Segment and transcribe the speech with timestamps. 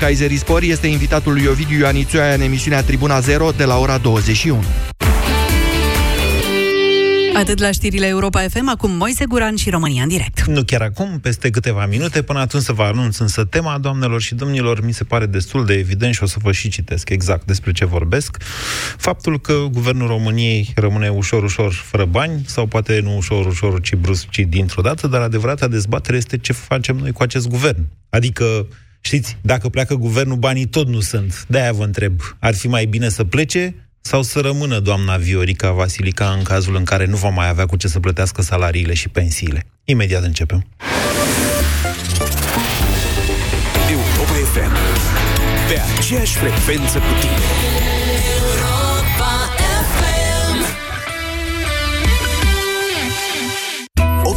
[0.00, 4.62] Kayserispor este invitatul lui Ovidiu Ioanițoaia în emisiunea Tribuna Zero de la ora 21.
[7.34, 10.44] Atât la știrile Europa FM, acum Moise Guran și România în direct.
[10.44, 14.34] Nu chiar acum, peste câteva minute, până atunci să vă anunț însă tema, doamnelor și
[14.34, 17.72] domnilor, mi se pare destul de evident și o să vă și citesc exact despre
[17.72, 18.36] ce vorbesc.
[18.96, 23.94] Faptul că guvernul României rămâne ușor, ușor fără bani, sau poate nu ușor, ușor, ci
[23.94, 27.86] brusc, ci dintr-o dată, dar adevărata dezbatere este ce facem noi cu acest guvern.
[28.10, 28.66] Adică
[29.06, 31.44] Știți, dacă pleacă guvernul, banii tot nu sunt.
[31.48, 36.34] De-aia vă întreb, ar fi mai bine să plece sau să rămână doamna Viorica Vasilica
[36.36, 39.66] în cazul în care nu va mai avea cu ce să plătească salariile și pensiile?
[39.84, 40.66] Imediat începem.
[43.90, 44.72] Europa FM.
[45.68, 47.85] Pe aceeași frecvență cu tine.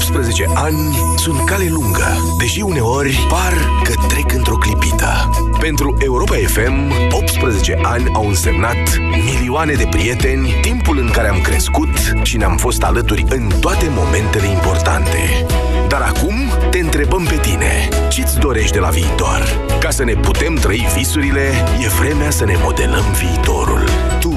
[0.10, 5.30] 18 ani sunt cale lungă, deși uneori par că trec într-o clipită.
[5.60, 11.90] Pentru Europa FM, 18 ani au însemnat milioane de prieteni, timpul în care am crescut
[12.24, 15.46] și ne-am fost alături în toate momentele importante.
[15.88, 16.36] Dar acum
[16.70, 19.68] te întrebăm pe tine, ce-ți dorești de la viitor?
[19.80, 21.52] Ca să ne putem trăi visurile,
[21.84, 23.84] e vremea să ne modelăm viitorul.
[24.20, 24.34] Tu,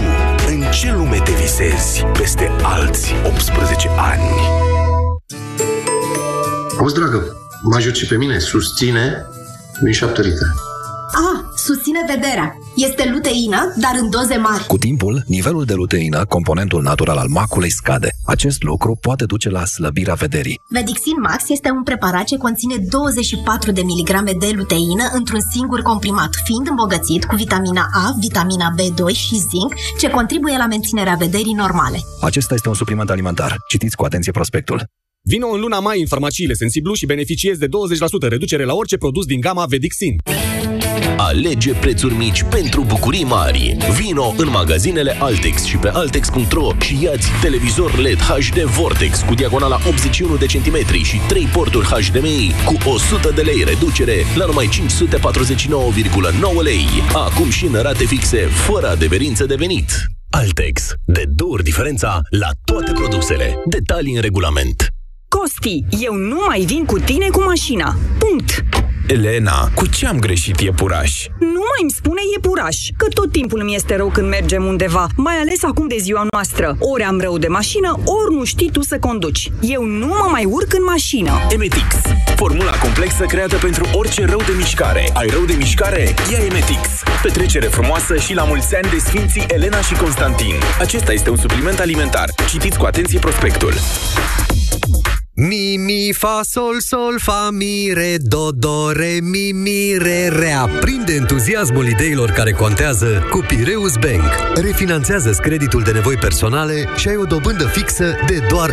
[0.46, 4.71] în ce lume te visezi peste alți 18 ani?
[6.78, 9.26] Auzi, dragă, mă ajut și pe mine, susține
[9.82, 10.50] din șapte litere.
[11.14, 12.56] Ah, susține vederea.
[12.76, 14.66] Este luteină, dar în doze mari.
[14.66, 18.10] Cu timpul, nivelul de luteină, componentul natural al maculei, scade.
[18.26, 20.60] Acest lucru poate duce la slăbirea vederii.
[20.70, 26.30] Medixin Max este un preparat ce conține 24 de miligrame de luteină într-un singur comprimat,
[26.44, 31.98] fiind îmbogățit cu vitamina A, vitamina B2 și zinc, ce contribuie la menținerea vederii normale.
[32.20, 33.56] Acesta este un supliment alimentar.
[33.68, 34.84] Citiți cu atenție prospectul.
[35.24, 37.70] Vino în luna mai în farmaciile Sensiblu și beneficiezi de 20%
[38.28, 40.16] reducere la orice produs din gama Vedixin.
[41.16, 43.76] Alege prețuri mici pentru bucurii mari.
[44.00, 49.78] Vino în magazinele Altex și pe Altex.ro și iați televizor LED HD Vortex cu diagonala
[49.86, 56.62] 81 de centimetri și 3 porturi HDMI cu 100 de lei reducere la numai 549,9
[56.62, 56.86] lei.
[57.14, 59.90] Acum și în rate fixe, fără adeverință de venit.
[60.30, 60.92] Altex.
[61.04, 63.62] De două ori diferența la toate produsele.
[63.66, 64.92] Detalii în regulament.
[65.38, 67.96] Costi, eu nu mai vin cu tine cu mașina.
[68.18, 68.64] Punct.
[69.06, 71.26] Elena, cu ce am greșit iepuraș?
[71.38, 75.34] Nu mai îmi spune iepuraș, că tot timpul îmi este rău când mergem undeva, mai
[75.34, 76.76] ales acum de ziua noastră.
[76.78, 79.50] Ori am rău de mașină, ori nu știi tu să conduci.
[79.60, 81.30] Eu nu mă mai urc în mașină.
[81.50, 81.86] Emetix.
[82.36, 85.10] Formula complexă creată pentru orice rău de mișcare.
[85.14, 86.14] Ai rău de mișcare?
[86.32, 86.88] Ia Emetix.
[87.22, 90.54] Petrecere frumoasă și la mulți ani de Sfinții Elena și Constantin.
[90.80, 92.28] Acesta este un supliment alimentar.
[92.48, 93.72] Citiți cu atenție prospectul.
[95.34, 101.12] Mi, mi, fa, sol, sol, fa, mi, re, do, do, re, mi, mi, re, Reaprinde
[101.12, 104.30] entuziasmul ideilor care contează cu Pireus Bank.
[104.54, 108.72] Refinanțează creditul de nevoi personale și ai o dobândă fixă de doar 8,25%.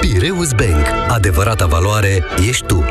[0.00, 0.86] Pireus Bank.
[1.08, 2.84] Adevărata valoare ești tu.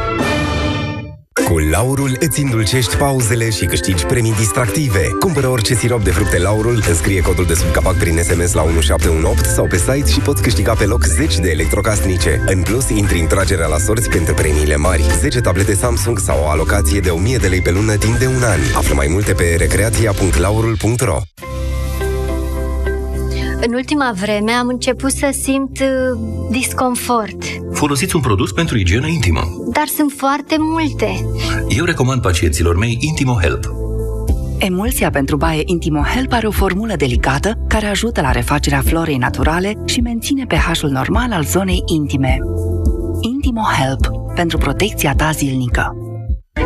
[1.48, 5.08] Cu Laurul îți indulcești pauzele și câștigi premii distractive.
[5.20, 9.54] Cumpără orice sirop de fructe Laurul, înscrie codul de sub capac prin SMS la 1718
[9.54, 12.44] sau pe site și poți câștiga pe loc 10 de electrocasnice.
[12.46, 15.04] În plus, intri în tragerea la sorți pentru premiile mari.
[15.20, 18.44] 10 tablete Samsung sau o alocație de 1000 de lei pe lună timp de un
[18.44, 18.60] an.
[18.76, 21.18] Află mai multe pe recreația.laurul.ro
[23.68, 27.44] În ultima vreme am început să simt uh, disconfort.
[27.74, 29.42] Folosiți un produs pentru igienă intimă.
[29.74, 31.26] Dar sunt foarte multe.
[31.78, 33.74] Eu recomand pacienților mei Intimo Help.
[34.58, 39.74] Emulsia pentru baie Intimo Help are o formulă delicată care ajută la refacerea florei naturale
[39.86, 42.38] și menține pH-ul normal al zonei intime.
[43.22, 46.09] Intimo Help pentru protecția ta zilnică.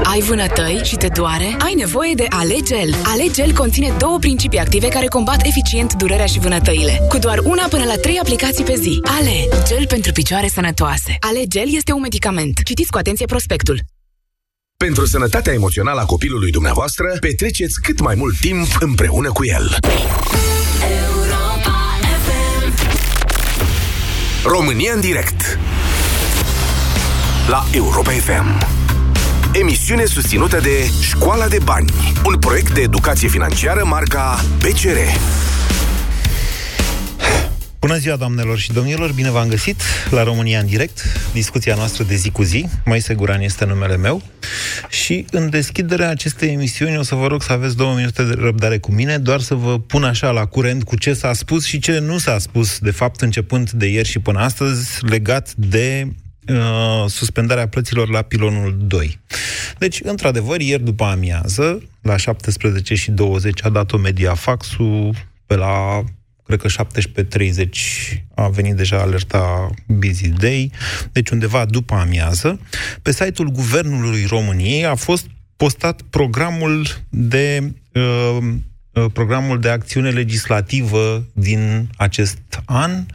[0.03, 1.55] Ai vânătăi și te doare?
[1.59, 2.95] Ai nevoie de Alegel.
[3.03, 6.99] Alegel conține două principii active care combat eficient durerea și vânătăile.
[7.09, 8.99] Cu doar una până la trei aplicații pe zi.
[9.03, 11.17] Ale, gel pentru picioare sănătoase.
[11.19, 12.59] Alegel este un medicament.
[12.63, 13.79] Citiți cu atenție prospectul.
[14.77, 19.77] Pentru sănătatea emoțională a copilului dumneavoastră, petreceți cât mai mult timp împreună cu el.
[24.43, 25.59] România în direct
[27.47, 28.81] La Europa FM
[29.59, 31.89] Emisiune susținută de Școala de Bani
[32.25, 34.97] Un proiect de educație financiară marca PCR
[37.79, 41.01] Bună ziua, doamnelor și domnilor, bine v-am găsit la România în direct,
[41.33, 42.65] discuția noastră de zi cu zi.
[42.85, 44.21] Mai Seguran este numele meu.
[44.89, 48.77] Și în deschiderea acestei emisiuni o să vă rog să aveți două minute de răbdare
[48.77, 51.99] cu mine, doar să vă pun așa la curent cu ce s-a spus și ce
[51.99, 56.07] nu s-a spus, de fapt, începând de ieri și până astăzi, legat de
[56.47, 59.19] uh, suspendarea plăților la pilonul 2.
[59.77, 66.03] Deci, într-adevăr, ieri după amiază, la 17 și 20 a dat-o Mediafaxul, pe la
[66.45, 70.71] cred că 17.30 a venit deja alerta Busy Day,
[71.11, 72.59] deci undeva după amiază,
[73.01, 75.25] pe site-ul Guvernului României a fost
[75.55, 78.37] postat programul de uh,
[78.93, 83.05] uh programul de acțiune legislativă din acest an, uh,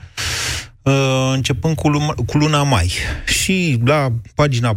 [1.33, 2.93] începând cu, luna, cu luna mai.
[3.27, 4.77] Și la pagina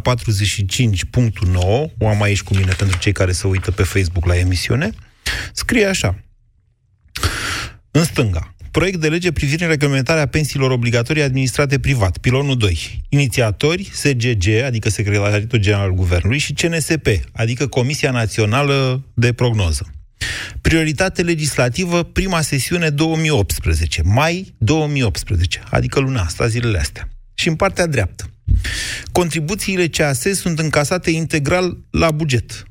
[1.98, 4.90] o am aici cu mine pentru cei care se uită pe Facebook la emisiune,
[5.52, 6.18] scrie așa.
[7.90, 13.02] În stânga, proiect de lege privind reglementarea pensiilor obligatorii administrate privat, pilonul 2.
[13.08, 19.92] Inițiatori, SGG, adică Secretariatul General al Guvernului, și CNSP, adică Comisia Națională de Prognoză.
[20.60, 27.08] Prioritate legislativă, prima sesiune 2018, mai 2018, adică luna asta, zilele astea.
[27.34, 28.30] Și în partea dreaptă.
[29.12, 32.62] Contribuțiile CAS sunt încasate integral la buget.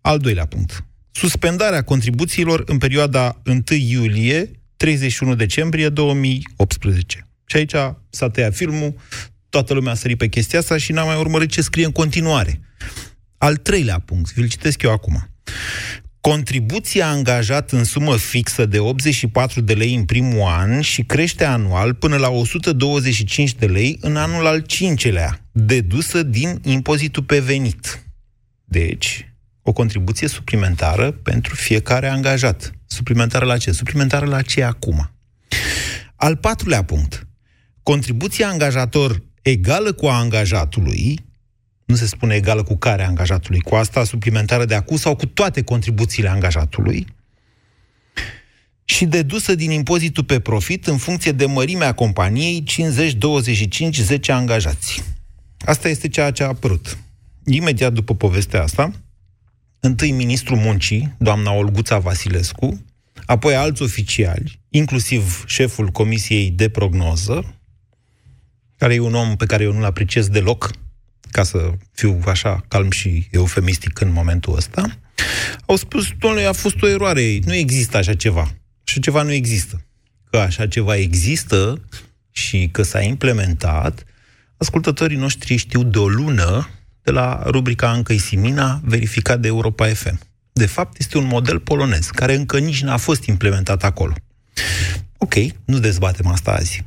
[0.00, 7.28] Al doilea punct suspendarea contribuțiilor în perioada 1 iulie 31 decembrie 2018.
[7.46, 7.74] Și aici
[8.10, 8.94] s-a tăiat filmul,
[9.48, 12.60] toată lumea a sărit pe chestia asta și n-a mai urmărit ce scrie în continuare.
[13.38, 15.28] Al treilea punct, vi-l citesc eu acum.
[16.28, 21.94] Contribuția angajată în sumă fixă de 84 de lei în primul an și crește anual
[21.94, 28.04] până la 125 de lei în anul al cincelea, dedusă din impozitul pe venit.
[28.64, 29.32] Deci,
[29.62, 32.72] o contribuție suplimentară pentru fiecare angajat.
[32.86, 33.72] Suplimentară la ce?
[33.72, 35.10] Suplimentară la ce acum?
[36.16, 37.26] Al patrulea punct.
[37.82, 41.24] Contribuția angajator egală cu a angajatului,
[41.92, 45.62] nu se spune egală cu care angajatului, cu asta suplimentară de acum sau cu toate
[45.62, 47.06] contribuțiile angajatului,
[48.84, 55.02] și dedusă din impozitul pe profit în funcție de mărimea companiei 50, 25, 10 angajați.
[55.58, 56.98] Asta este ceea ce a apărut.
[57.44, 58.92] Imediat după povestea asta,
[59.80, 62.84] întâi ministrul muncii, doamna Olguța Vasilescu,
[63.26, 67.54] apoi alți oficiali, inclusiv șeful Comisiei de Prognoză,
[68.76, 70.70] care e un om pe care eu nu-l apreciez deloc,
[71.32, 74.98] ca să fiu așa calm și eufemistic în momentul ăsta,
[75.66, 78.54] au spus, domnule, a fost o eroare, nu există așa ceva.
[78.86, 79.84] Așa ceva nu există.
[80.30, 81.82] Că așa ceva există
[82.30, 84.04] și că s-a implementat,
[84.56, 86.68] ascultătorii noștri știu de o lună
[87.02, 90.20] de la rubrica Încă Simina, verificat de Europa FM.
[90.52, 94.14] De fapt, este un model polonez, care încă nici n-a fost implementat acolo.
[95.16, 95.34] Ok,
[95.64, 96.84] nu dezbatem asta azi.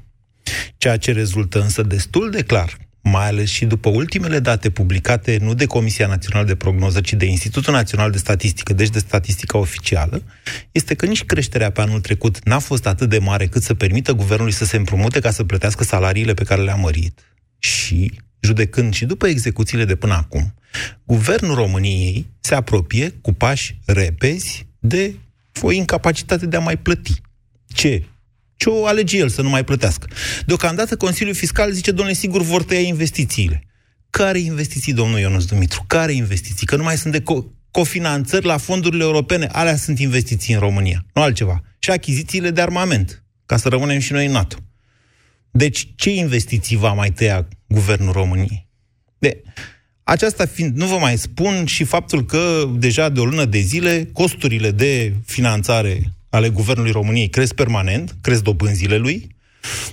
[0.78, 2.78] Ceea ce rezultă însă destul de clar,
[3.10, 7.26] mai ales și după ultimele date publicate nu de Comisia Națională de Prognoză, ci de
[7.26, 10.24] Institutul Național de Statistică, deci de statistica oficială,
[10.72, 14.14] este că nici creșterea pe anul trecut n-a fost atât de mare cât să permită
[14.14, 17.20] guvernului să se împrumute ca să plătească salariile pe care le-a mărit.
[17.60, 20.54] Și judecând și după execuțiile de până acum,
[21.04, 25.16] guvernul României se apropie cu pași repezi de
[25.62, 27.22] o incapacitate de a mai plăti.
[27.68, 28.04] Ce?
[28.56, 30.08] Ce o alege el să nu mai plătească?
[30.46, 33.64] Deocamdată Consiliul Fiscal zice, domnule, sigur vor tăia investițiile.
[34.10, 35.84] Care investiții, domnul Ionuț Dumitru?
[35.88, 36.66] Care investiții?
[36.66, 39.46] Că nu mai sunt de co- cofinanțări la fondurile europene.
[39.52, 41.62] Alea sunt investiții în România, nu altceva.
[41.80, 44.56] Și achizițiile de armament, ca să rămânem și noi în NATO.
[45.52, 48.68] Deci, ce investiții va mai tăia guvernul României?
[49.18, 49.42] De,
[50.04, 54.10] aceasta fiind, nu vă mai spun și faptul că deja de o lună de zile
[54.14, 59.36] costurile de finanțare ale guvernului României cresc permanent, cresc dobânzile lui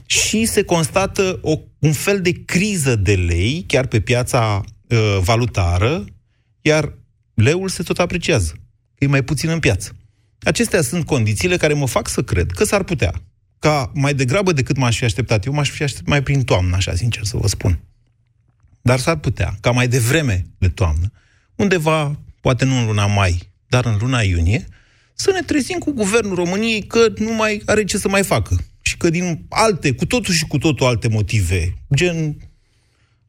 [0.06, 6.04] și se constată o, un fel de criză de lei chiar pe piața uh, valutară,
[6.60, 6.98] iar
[7.34, 8.52] leul se tot apreciază,
[8.94, 9.96] că e mai puțin în piață.
[10.42, 13.12] Acestea sunt condițiile care mă fac să cred că s-ar putea
[13.58, 16.94] ca mai degrabă decât m-aș fi așteptat, eu m-aș fi așteptat mai prin toamnă, așa
[16.94, 17.80] sincer să vă spun.
[18.80, 21.12] Dar s-ar putea, ca mai devreme de toamnă,
[21.56, 24.66] undeva, poate nu în luna mai, dar în luna iunie,
[25.22, 28.64] să ne trezim cu guvernul României că nu mai are ce să mai facă.
[28.80, 32.36] Și că din alte, cu totul și cu totul alte motive, gen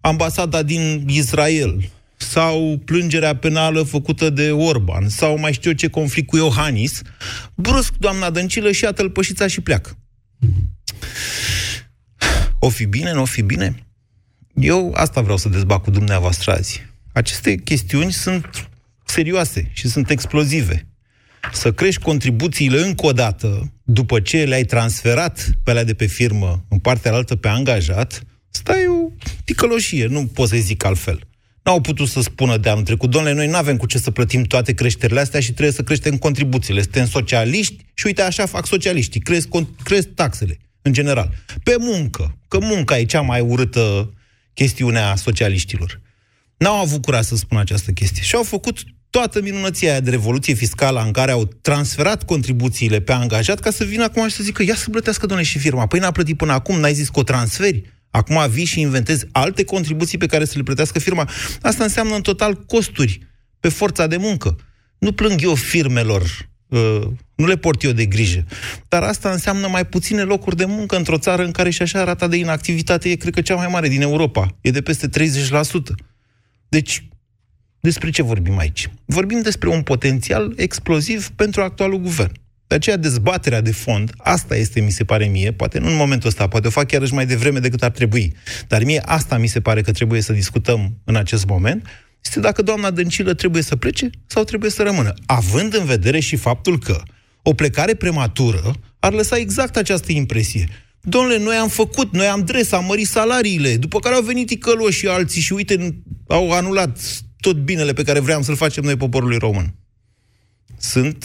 [0.01, 6.27] ambasada din Israel, sau plângerea penală făcută de Orban, sau mai știu eu ce conflict
[6.27, 7.01] cu Iohannis,
[7.55, 9.97] brusc doamna Dăncilă și a tălpășița și pleacă.
[12.59, 13.87] O fi bine, nu o fi bine?
[14.53, 16.81] Eu asta vreau să dezbat cu dumneavoastră azi.
[17.11, 18.69] Aceste chestiuni sunt
[19.05, 20.87] serioase și sunt explozive.
[21.51, 26.65] Să crești contribuțiile încă o dată după ce le-ai transferat pe alea de pe firmă
[26.69, 29.09] în partea altă pe angajat, stai o
[29.45, 31.27] ticăloșie, nu pot să zic altfel.
[31.63, 34.43] N-au putut să spună de anul trecut, domnule, noi nu avem cu ce să plătim
[34.43, 36.81] toate creșterile astea și trebuie să creștem contribuțiile.
[36.81, 39.47] Suntem socialiști și uite așa fac socialiștii, cresc,
[39.83, 41.33] cresc taxele, în general.
[41.63, 44.13] Pe muncă, că munca e cea mai urâtă
[44.53, 46.01] chestiune a socialiștilor.
[46.57, 48.83] N-au avut curaj să spună această chestie și au făcut
[49.13, 53.83] toată minunăția aia de revoluție fiscală în care au transferat contribuțiile pe angajat ca să
[53.83, 55.87] vină acum și să zică ia să plătească, doamne, și firma.
[55.87, 57.83] Păi n-a plătit până acum, n-ai zis că o transferi?
[58.11, 61.29] Acum vii și inventezi alte contribuții pe care să le plătească firma.
[61.61, 63.19] Asta înseamnă în total costuri
[63.59, 64.55] pe forța de muncă.
[64.97, 67.01] Nu plâng eu firmelor, uh,
[67.35, 68.45] nu le port eu de grijă.
[68.87, 72.27] Dar asta înseamnă mai puține locuri de muncă într-o țară în care și așa rata
[72.27, 74.57] de inactivitate e, cred că, cea mai mare din Europa.
[74.61, 75.21] E de peste 30%.
[76.69, 77.07] Deci,
[77.87, 78.89] despre ce vorbim aici?
[79.05, 82.31] Vorbim despre un potențial exploziv pentru actualul guvern.
[82.67, 86.27] De aceea dezbaterea de fond, asta este, mi se pare mie, poate nu în momentul
[86.27, 88.35] ăsta, poate o fac chiar și mai devreme decât ar trebui,
[88.67, 91.87] dar mie asta mi se pare că trebuie să discutăm în acest moment,
[92.23, 96.35] este dacă doamna Dăncilă trebuie să plece sau trebuie să rămână, având în vedere și
[96.35, 97.01] faptul că
[97.41, 100.67] o plecare prematură ar lăsa exact această impresie.
[101.01, 104.99] Domnule, noi am făcut, noi am dres, am mărit salariile, după care au venit icăloși
[104.99, 106.99] și alții și uite, au anulat
[107.45, 109.67] tot binele pe care vreau să-l facem noi poporului român.
[110.77, 111.21] Sunt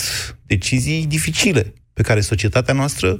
[0.46, 1.62] decizii dificile
[1.94, 3.16] pe care societatea noastră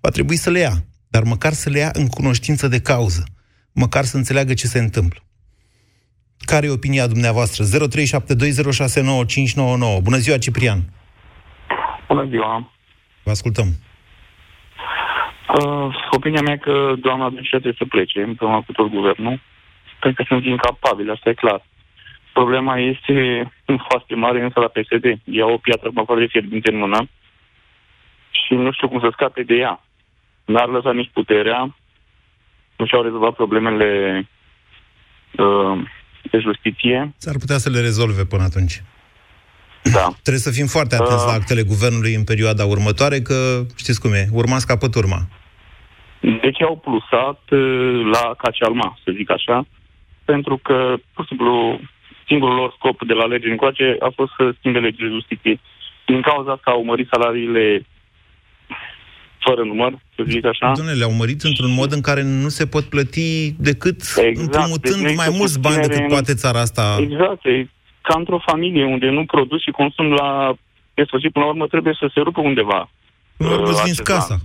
[0.00, 0.74] va trebui să le ia,
[1.14, 3.24] dar măcar să le ia în cunoștință de cauză,
[3.74, 5.20] măcar să înțeleagă ce se întâmplă.
[6.50, 7.64] Care e opinia dumneavoastră?
[7.64, 7.68] 0372069599.
[10.02, 10.80] Bună ziua, Ciprian!
[12.08, 12.72] Bună ziua!
[13.22, 13.68] Vă ascultăm.
[15.58, 19.40] Uh, opinia mea că doamna Dâncea trebuie să plece împreună cu tot guvernul,
[20.00, 21.62] pentru că sunt incapabili, asta e clar.
[22.32, 23.50] Problema este
[23.88, 25.04] foarte mare însă la PSD.
[25.24, 27.08] Ia o piatră cu de fierbinte în mână
[28.30, 29.84] și nu știu cum să scape de ea.
[30.44, 31.76] N-ar lăsa nici puterea,
[32.76, 33.88] nu și-au rezolvat problemele
[35.36, 35.78] uh,
[36.30, 37.14] de justiție.
[37.16, 38.82] S-ar putea să le rezolve până atunci.
[39.82, 40.06] Da.
[40.26, 44.12] Trebuie să fim foarte atenți uh, la actele guvernului în perioada următoare, că știți cum
[44.12, 45.20] e, urmați capăt urma.
[46.20, 49.66] Deci au plusat uh, la Cacealma, să zic așa,
[50.24, 51.80] pentru că, pur și simplu,
[52.26, 55.60] singurul lor scop de la lege încoace a fost să schimbe legile justiției.
[56.06, 57.86] Din cauza asta au mărit salariile
[59.38, 60.72] fără număr, să zic așa.
[60.76, 64.36] Domnule, le-au mărit într-un mod în care nu se pot plăti decât exact.
[64.36, 66.06] împrumutând deci mai mulți bani decât în...
[66.06, 66.96] poate țara asta.
[67.00, 67.68] Exact, e
[68.00, 70.54] ca într-o familie unde nu produci și consum la
[70.94, 72.90] de sfârșit, până la urmă trebuie să se rupă undeva.
[73.36, 74.36] Nu uh, îți vinzi casa.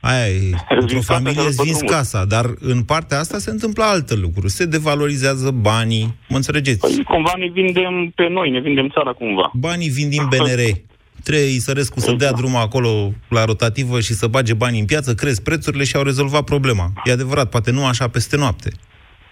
[0.00, 4.50] Aia e, într-o familie îți vinzi casa, dar în partea asta se întâmplă alte lucruri.
[4.50, 6.78] Se devalorizează banii, mă înțelegeți?
[6.78, 9.50] Păi, cumva ne vindem pe noi, ne vindem țara cumva.
[9.54, 10.62] Banii vin din BNR.
[11.24, 15.42] Trebuie Isărescu să dea drumul acolo la rotativă și să bage banii în piață, crezi
[15.42, 16.86] prețurile și au rezolvat problema.
[17.04, 18.70] E adevărat, poate nu așa peste noapte.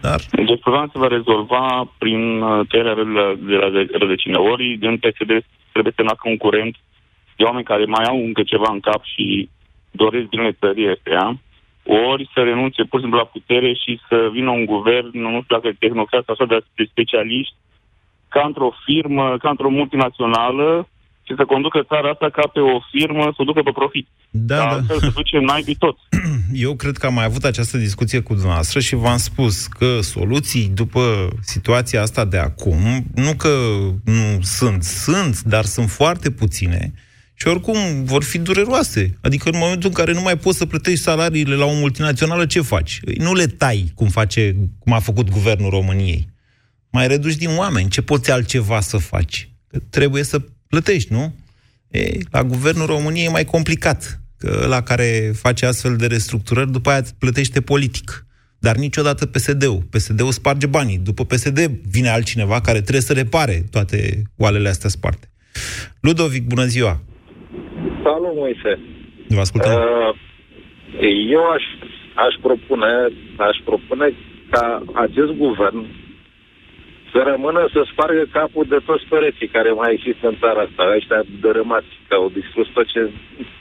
[0.01, 0.21] Dar...
[0.31, 3.69] Deci problema se va rezolva prin uh, tăierea de la
[3.99, 4.39] rădăcină.
[4.41, 5.31] Ori în PSD
[5.73, 6.77] trebuie să nacă un curent
[7.37, 9.49] de oameni care mai au încă ceva în cap și
[10.03, 11.39] doresc binele țării astea,
[12.11, 15.57] ori să renunțe pur și simplu la putere și să vină un guvern, nu știu
[15.57, 17.55] dacă tehnocrat sau de specialiști,
[18.29, 20.89] ca într-o firmă, ca într-o multinațională,
[21.27, 24.07] și să conducă țara asta ca pe o firmă, să o ducă pe profit.
[24.31, 24.81] Da, da.
[24.87, 25.97] Să se duce naibii tot.
[26.67, 30.69] Eu cred că am mai avut această discuție cu dumneavoastră și v-am spus că soluții
[30.75, 32.83] după situația asta de acum,
[33.15, 33.49] nu că
[34.05, 36.93] nu sunt, sunt, dar sunt foarte puține
[37.39, 39.19] și oricum vor fi dureroase.
[39.21, 42.61] Adică în momentul în care nu mai poți să plătești salariile la o multinațională, ce
[42.61, 43.01] faci?
[43.17, 46.29] Nu le tai, cum, face, cum a făcut guvernul României.
[46.91, 47.89] Mai reduci din oameni.
[47.89, 49.51] Ce poți altceva să faci?
[49.69, 51.35] Că trebuie să plătești, nu?
[51.89, 54.21] E, la guvernul României e mai complicat.
[54.39, 58.27] Că la care face astfel de restructurări, după aia plătește politic.
[58.59, 59.87] Dar niciodată PSD-ul.
[59.91, 60.99] PSD-ul sparge banii.
[60.99, 65.31] După PSD vine altcineva care trebuie să repare toate oalele astea sparte.
[66.01, 67.03] Ludovic, bună ziua!
[68.07, 68.73] Salut, Moise.
[69.37, 69.73] Vă ascultăm.
[69.73, 70.15] Uh,
[71.37, 71.65] eu aș,
[72.15, 72.93] aș propune,
[73.37, 74.07] aș propune
[74.51, 75.81] ca acest guvern
[77.13, 81.23] să rămână să spargă capul de toți pereții care mai există în țara asta, ăștia
[81.41, 83.11] dărâmați, că au distrus tot ce,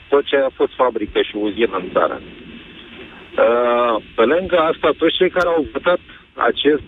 [0.08, 2.20] tot ce a fost fabrică și uzină în țară.
[2.24, 6.00] Uh, pe lângă asta, toți cei care au votat
[6.34, 6.86] acest,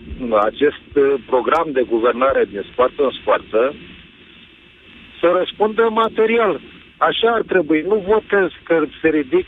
[0.49, 0.85] acest
[1.25, 3.75] program de guvernare din scoarță în scoarță,
[5.19, 6.59] să răspundă material
[7.07, 7.81] Așa ar trebui.
[7.91, 9.47] Nu votez că se ridic,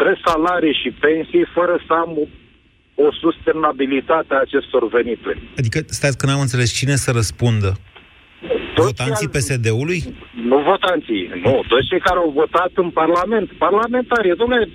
[0.00, 2.10] cresc salarii și pensii fără să am
[2.94, 5.38] o sustenabilitate a acestor venituri.
[5.58, 7.70] Adică, stați că n-am înțeles cine să răspundă.
[8.74, 9.34] Toți votanții al...
[9.34, 10.00] PSD-ului?
[10.50, 11.54] Nu votanții, nu.
[11.68, 13.46] Toți cei care au votat în Parlament.
[13.66, 14.68] Parlamentarii, domnule,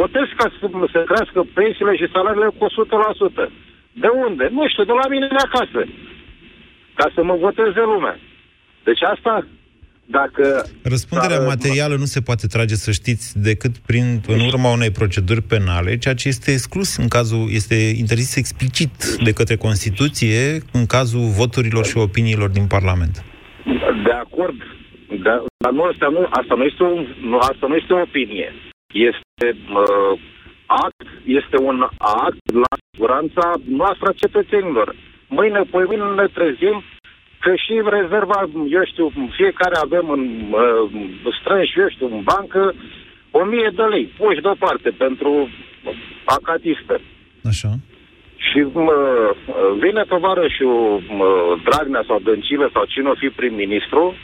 [0.00, 2.66] votez ca să se crească pensiile și salariile cu
[3.46, 3.50] 100%.
[4.02, 4.44] De unde?
[4.56, 5.80] Nu știu, de la mine de acasă.
[6.94, 8.16] Ca să mă voteze lumea.
[8.84, 9.46] Deci asta
[10.06, 10.66] dacă...
[10.82, 15.42] Răspunderea Dar, materială nu se poate trage, să știți, decât prin, în urma unei proceduri
[15.42, 18.94] penale, ceea ce este exclus în cazul, este interzis explicit
[19.24, 23.24] de către Constituție în cazul voturilor și opiniilor din Parlament.
[24.04, 24.58] De acord,
[25.24, 28.52] dar, dar nu, asta, nu, asta, nu este un, nu, asta nu este o opinie.
[29.10, 29.46] Este
[29.80, 30.18] uh,
[30.66, 31.06] act,
[31.40, 34.94] este un act la siguranța noastră a cetățenilor.
[35.28, 36.76] Mâine, poi mâine ne trezim
[37.46, 38.38] că și în rezerva,
[38.76, 39.06] eu știu,
[39.38, 42.74] fiecare avem în uh, strânși, eu știu, în bancă,
[43.38, 45.48] o mie de lei, puși deoparte pentru
[46.24, 46.94] acatiste.
[47.50, 47.70] Așa.
[48.36, 48.98] Și mă,
[49.82, 51.28] vine tovarășul mă,
[51.68, 54.14] Dragnea sau Dăncilă sau cine o fi prim-ministru,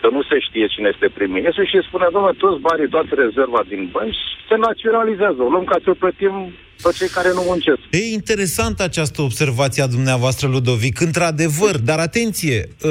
[0.00, 3.82] că nu se știe cine este prim-ministru, și spune, domnule, toți banii, toată rezerva din
[3.92, 5.40] bănci se naționalizează.
[5.42, 6.34] O luăm ca să plătim
[6.82, 7.78] pe cei care nu muncesc.
[7.90, 12.90] E interesant această observație a dumneavoastră, Ludovic, într-adevăr, dar atenție, uh,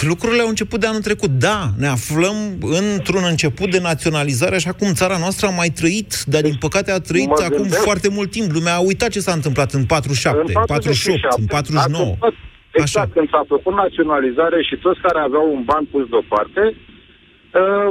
[0.00, 1.30] lucrurile au început de anul trecut.
[1.30, 6.42] Da, ne aflăm într-un început de naționalizare, așa cum țara noastră a mai trăit, dar
[6.42, 8.50] din păcate a trăit Mă acum gândesc- foarte mult timp.
[8.52, 12.06] Lumea a uitat ce s-a întâmplat în 47, în 48, în 49.
[12.10, 12.34] Exact,
[12.72, 16.62] exact când s-a făcut naționalizare și toți care aveau un ban pus deoparte,
[17.60, 17.88] uh,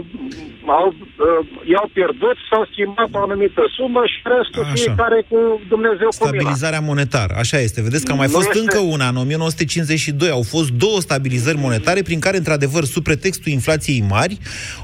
[0.82, 4.74] au, uh, i-au pierdut, s-au schimbat o anumită sumă și restul Așa.
[4.74, 5.40] fiecare cu
[5.74, 6.28] Dumnezeu cu mila.
[6.30, 7.82] Stabilizarea monetară, așa este.
[7.82, 10.30] Vedeți că a mai Nu fost este- încă una în 1952.
[10.30, 14.38] Au fost două stabilizări monetare prin care, într-adevăr, sub pretextul inflației mari,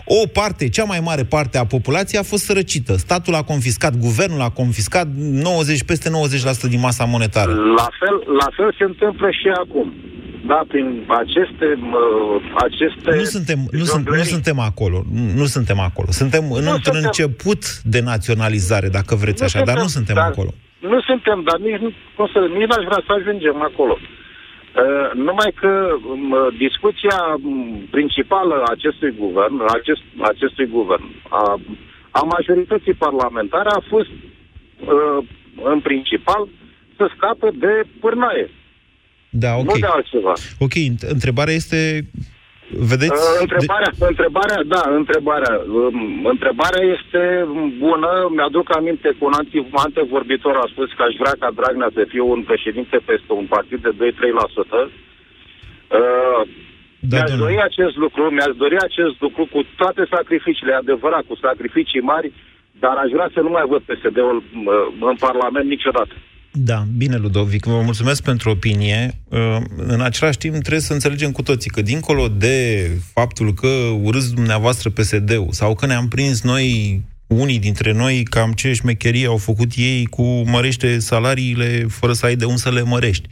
[0.05, 2.93] o parte, cea mai mare parte a populației a fost sărăcită.
[2.98, 7.51] Statul a confiscat, guvernul a confiscat 90, peste 90% din masa monetară.
[7.53, 9.93] La fel, la fel se întâmplă și acum.
[10.46, 14.32] Da, prin aceste, uh, aceste Nu suntem, nu, sunt, nu jonglerii.
[14.36, 15.03] suntem acolo.
[15.13, 16.08] Nu, nu suntem acolo.
[16.12, 17.03] Suntem în, Nu într-un suntem.
[17.06, 17.62] început
[17.94, 20.51] de naționalizare, dacă vreți așa, dar nu suntem dar, acolo.
[20.79, 23.98] Nu suntem, dar nici, nu- cum să, nici n-aș vrea să ajungem acolo.
[24.01, 25.72] Uh, numai că
[26.12, 31.41] um, discuția um, principală a acestui guvern, a acest, a acestui guvern, a,
[32.20, 34.10] a majorității parlamentare a fost
[34.94, 35.20] uh,
[35.74, 36.48] în principal
[36.98, 38.50] să scape de pârnaie,
[39.29, 39.63] Da, ok.
[39.65, 40.34] nu de altceva.
[40.65, 41.79] Ok, ant- întrebarea este...
[42.91, 43.12] Vedeți?
[43.12, 44.05] Uh, întrebarea, de...
[44.13, 45.53] întrebarea, da, întrebarea.
[45.79, 47.21] Um, întrebarea este
[47.86, 48.10] bună.
[48.36, 52.21] Mi-aduc aminte că un anti- antevorbitor a spus că aș vrea ca Dragnea să fie
[52.21, 53.97] un președinte peste un partid de 2-3%.
[53.97, 54.06] Uh,
[56.99, 57.43] Da, mi-aș domnule.
[57.43, 62.30] dori acest lucru, mi-aș dori acest lucru cu toate sacrificiile, e adevărat, cu sacrificii mari,
[62.84, 66.13] dar aș vrea să nu mai văd PSD-ul uh, în Parlament niciodată.
[66.60, 69.20] Da, bine, Ludovic, vă mulțumesc pentru opinie.
[69.30, 73.67] Uh, În același timp, trebuie să înțelegem cu toții că, dincolo de faptul că
[74.02, 79.38] urâți dumneavoastră PSD-ul sau că ne-am prins noi, unii dintre noi, cam ce șmecherie au
[79.38, 83.28] făcut ei cu mărește salariile fără să ai de unde să le mărești.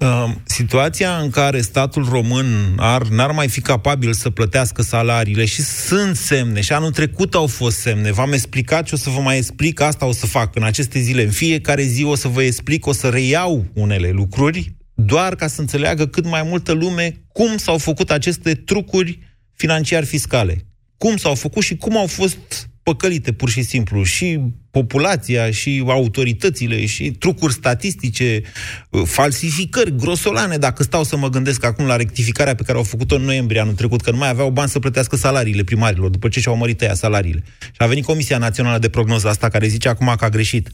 [0.00, 5.62] Uh, situația în care statul român ar, n-ar mai fi capabil să plătească salariile și
[5.62, 9.36] sunt semne, și anul trecut au fost semne, v-am explicat și o să vă mai
[9.36, 12.86] explic, asta o să fac în aceste zile, în fiecare zi o să vă explic,
[12.86, 17.78] o să reiau unele lucruri, doar ca să înțeleagă cât mai multă lume cum s-au
[17.78, 19.18] făcut aceste trucuri
[19.54, 20.66] financiar-fiscale.
[20.96, 26.86] Cum s-au făcut și cum au fost păcălite pur și simplu și populația și autoritățile
[26.86, 28.42] și trucuri statistice,
[28.90, 33.14] uh, falsificări grosolane, dacă stau să mă gândesc acum la rectificarea pe care au făcut-o
[33.14, 36.40] în noiembrie anul trecut, că nu mai aveau bani să plătească salariile primarilor, după ce
[36.40, 37.42] și-au mărit ea salariile.
[37.60, 40.70] Și a venit Comisia Națională de Prognoză asta, care zice acum că a greșit.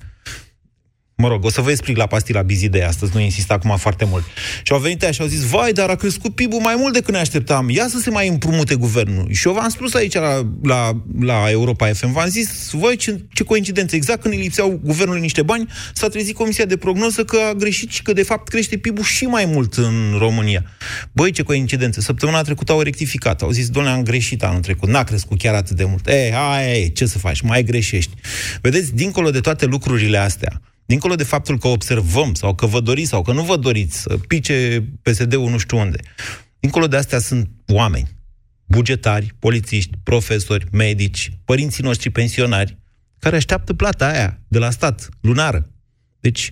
[1.19, 4.25] Mă rog, o să vă explic la pastila Bizidei astăzi, nu insist acum foarte mult.
[4.63, 7.15] Și au venit aia și au zis, vai, dar a crescut PIB-ul mai mult decât
[7.15, 7.69] ne așteptam.
[7.69, 9.33] Ia să se mai împrumute guvernul.
[9.33, 13.45] Și eu v-am spus aici la, la, la Europa FM, v-am zis, voi, ce, ce
[13.45, 17.53] coincidență, exact când îi lipseau guvernului niște bani, s-a trezit Comisia de Prognoză că a
[17.53, 20.65] greșit și că de fapt crește PIB-ul și mai mult în România.
[21.13, 25.05] Băi, ce coincidență, săptămâna trecută au rectificat, au zis, doamne, am greșit anul trecut, n-a
[25.05, 26.07] crescut chiar atât de mult.
[26.07, 28.15] E, aia e, ce să faci, mai greșești.
[28.61, 33.09] Vedeți, dincolo de toate lucrurile astea, dincolo de faptul că observăm sau că vă doriți
[33.09, 35.99] sau că nu vă doriți să pice PSD-ul nu știu unde,
[36.61, 38.09] dincolo de astea sunt oameni,
[38.65, 42.79] bugetari, polițiști, profesori, medici, părinții noștri pensionari,
[43.19, 45.71] care așteaptă plata aia de la stat, lunară.
[46.21, 46.51] Deci,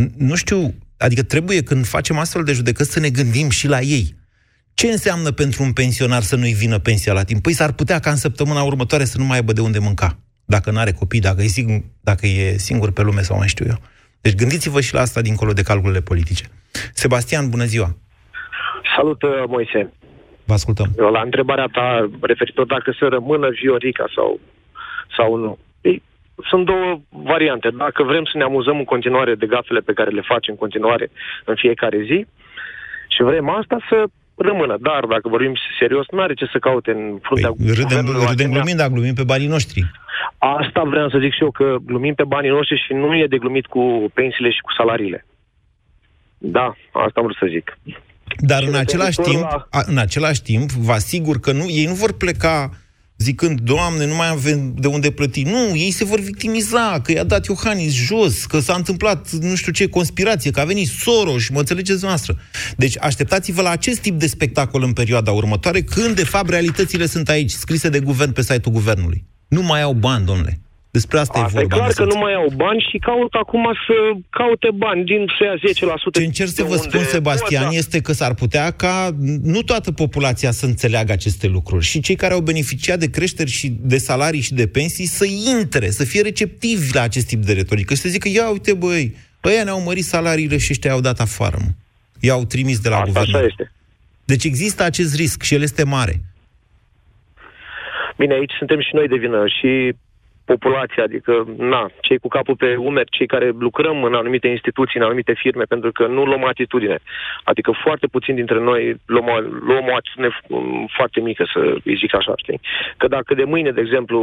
[0.00, 3.80] n- nu știu, adică trebuie când facem astfel de judecăți să ne gândim și la
[3.80, 4.14] ei.
[4.74, 7.42] Ce înseamnă pentru un pensionar să nu-i vină pensia la timp?
[7.42, 10.18] Păi s-ar putea ca în săptămâna următoare să nu mai aibă de unde mânca.
[10.56, 13.66] Dacă nu are copii, dacă e, singur, dacă e singur pe lume sau mai știu
[13.72, 13.78] eu.
[14.24, 16.44] Deci gândiți-vă și la asta dincolo de calculele politice.
[17.02, 17.88] Sebastian, bună ziua!
[18.96, 19.80] Salut, uh, Moise.
[20.48, 20.88] Vă ascultăm.
[20.98, 24.40] Eu, la întrebarea ta referitor dacă să rămână Viorica sau,
[25.16, 25.58] sau nu.
[25.80, 26.02] Ei,
[26.50, 27.68] sunt două variante.
[27.84, 31.10] Dacă vrem să ne amuzăm în continuare de gafele pe care le facem în continuare
[31.44, 32.26] în fiecare zi
[33.14, 34.04] și vrem asta, să
[34.50, 34.76] rămână.
[34.88, 38.30] Dar dacă vorbim serios, nu are ce să caute în fruntea Păi, râdem, guvernului râdem
[38.32, 38.54] asemenea.
[38.56, 39.80] glumind, dar glumim pe banii noștri.
[40.38, 43.38] Asta vreau să zic și eu, că glumim pe banii noștri și nu e de
[43.38, 43.82] glumit cu
[44.14, 45.26] pensiile și cu salariile.
[46.38, 46.66] Da,
[47.06, 47.78] asta am vrut să zic.
[48.38, 51.86] Dar în același, referitor timp, la- a, în același timp, vă asigur că nu, ei
[51.86, 52.70] nu vor pleca
[53.22, 55.42] zicând, Doamne, nu mai avem de unde plăti.
[55.42, 59.72] Nu, ei se vor victimiza, că i-a dat Iohannis jos, că s-a întâmplat nu știu
[59.72, 62.38] ce conspirație, că a venit Soros, mă înțelegeți noastră.
[62.76, 67.28] Deci așteptați-vă la acest tip de spectacol în perioada următoare, când de fapt realitățile sunt
[67.28, 69.24] aici, scrise de guvern pe site-ul guvernului.
[69.48, 70.61] Nu mai au bani, domnule.
[70.98, 71.76] Despre asta, Asta e e vorba.
[71.76, 72.16] clar în că esență.
[72.18, 73.94] nu mai au bani și caut acum să
[74.30, 76.12] caute bani din să ia 10%.
[76.12, 77.76] Ce încerc să de vă unde spun, Sebastian, pot, da.
[77.78, 79.10] este că s-ar putea ca
[79.42, 83.68] nu toată populația să înțeleagă aceste lucruri și cei care au beneficiat de creșteri și
[83.80, 85.24] de salarii și de pensii să
[85.58, 89.14] intre, să fie receptivi la acest tip de retorică și să zică, ia uite băi,
[89.44, 91.70] ăia ne-au mărit salariile și ăștia au dat afară, mă.
[92.20, 93.34] I-au trimis de la Asta guvern.
[93.34, 93.72] așa este.
[94.24, 96.20] Deci există acest risc și el este mare.
[98.16, 99.92] Bine, aici suntem și noi de vină și
[100.44, 105.06] populația, adică, na, cei cu capul pe umeri, cei care lucrăm în anumite instituții, în
[105.06, 106.98] anumite firme, pentru că nu luăm atitudine.
[107.44, 111.96] Adică foarte puțin dintre noi luăm o, luăm o atitudine f- foarte mică, să îi
[111.96, 112.60] zic așa, știi?
[112.96, 114.16] Că dacă de mâine, de exemplu,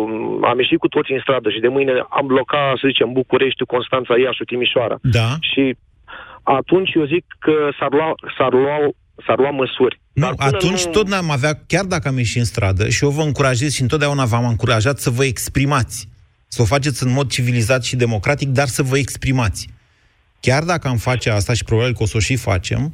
[0.44, 4.18] am ieșit cu toții în stradă și de mâine am blocat, să zicem, București, Constanța,
[4.18, 5.28] Iași, Timișoara, Da.
[5.40, 5.76] și
[6.44, 8.78] atunci eu zic că s-ar lua, s-ar lua,
[9.26, 10.02] s-ar lua măsuri.
[10.14, 13.04] Nu, Dar până atunci nu- tot n-am avea, chiar dacă am ieșit în stradă, și
[13.04, 16.08] eu vă încurajez și întotdeauna v-am încurajat să vă exprimați.
[16.48, 19.70] Să o faceți în mod civilizat și democratic, dar să vă exprimați.
[20.40, 22.94] Chiar dacă am face asta și probabil că o să o și facem,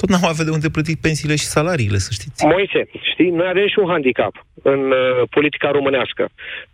[0.00, 2.46] tot n-am avea de unde plăti pensiile și salariile, să știți.
[2.54, 2.80] Moise,
[3.12, 4.34] știi, noi avem și un handicap
[4.72, 5.00] în uh,
[5.36, 6.22] politica românească,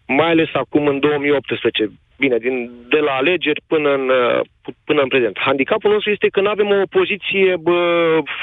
[0.06, 1.90] mai ales acum în 2018,
[2.22, 2.56] bine, din,
[2.94, 4.40] de la alegeri până în, uh,
[4.88, 5.36] până în prezent.
[5.48, 7.78] Handicapul nostru este că nu avem o poziție bă,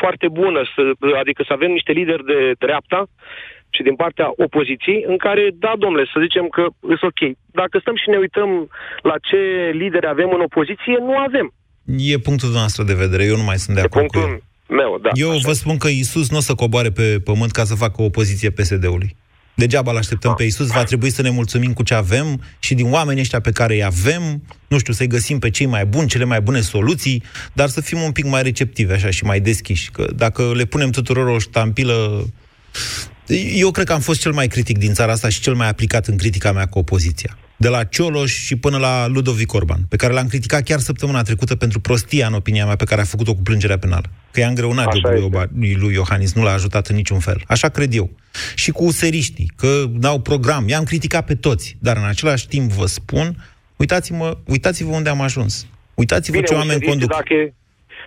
[0.01, 0.81] foarte bună, să,
[1.23, 3.01] adică să avem niște lideri de dreapta
[3.75, 7.21] și din partea opoziției, în care, da, domnule, să zicem că e ok.
[7.59, 8.49] Dacă stăm și ne uităm
[9.09, 9.39] la ce
[9.81, 11.47] lideri avem în opoziție, nu avem.
[12.13, 14.41] E punctul noastră de vedere, eu nu mai sunt de acord cu el.
[14.67, 15.09] Meu, da.
[15.13, 18.05] Eu vă spun că Isus nu o să coboare pe pământ ca să facă o
[18.05, 19.15] opoziție PSD-ului.
[19.55, 22.91] Degeaba îl așteptăm pe Isus, va trebui să ne mulțumim cu ce avem și din
[22.91, 26.23] oamenii ăștia pe care îi avem, nu știu, să-i găsim pe cei mai buni, cele
[26.23, 27.23] mai bune soluții,
[27.53, 29.91] dar să fim un pic mai receptivi așa și mai deschiși.
[29.91, 32.27] Că dacă le punem tuturor o ștampilă...
[33.55, 36.07] Eu cred că am fost cel mai critic din țara asta și cel mai aplicat
[36.07, 37.37] în critica mea cu opoziția.
[37.63, 41.55] De la Cioloș și până la Ludovic Orban, pe care l-am criticat chiar săptămâna trecută
[41.55, 44.09] pentru prostia, în opinia mea, pe care a făcut-o cu plângerea penală.
[44.31, 45.37] Că i-a îngreunat Așa jobul lui, este.
[45.37, 47.41] Oba- lui lui Iohannis, nu l-a ajutat în niciun fel.
[47.47, 48.09] Așa cred eu.
[48.55, 50.67] Și cu useriștii, că n-au program.
[50.67, 53.45] I-am criticat pe toți, dar în același timp vă spun,
[53.75, 55.67] uitați-mă, uitați-vă unde am ajuns.
[55.93, 57.09] Uitați-vă Bine, ce oameni useriștii, conduc.
[57.09, 57.53] Dacă,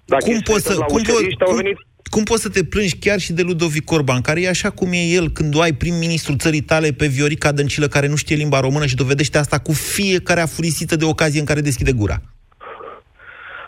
[0.05, 1.77] dacă cum e poți să să, la cum, po- useriști, au cum, venit
[2.11, 5.03] cum poți să te plângi chiar și de Ludovic Orban, care e așa cum e
[5.19, 8.87] el când o ai prim-ministrul țării tale pe Viorica Dăncilă, care nu știe limba română
[8.87, 12.17] și dovedește asta cu fiecare afurisită de ocazie în care deschide gura.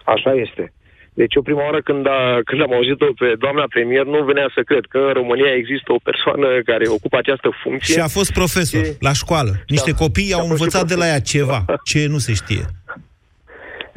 [0.05, 0.73] Așa este.
[1.21, 4.61] Deci eu prima oară când, a, când am auzit-o pe doamna premier, nu venea să
[4.71, 7.95] cred că în România există o persoană care ocupă această funcție.
[7.95, 9.53] Și a fost profesor la școală.
[9.67, 11.41] Niște copii au fost și învățat de la ea profesor.
[11.41, 11.59] ceva,
[11.91, 12.65] ce nu se știe.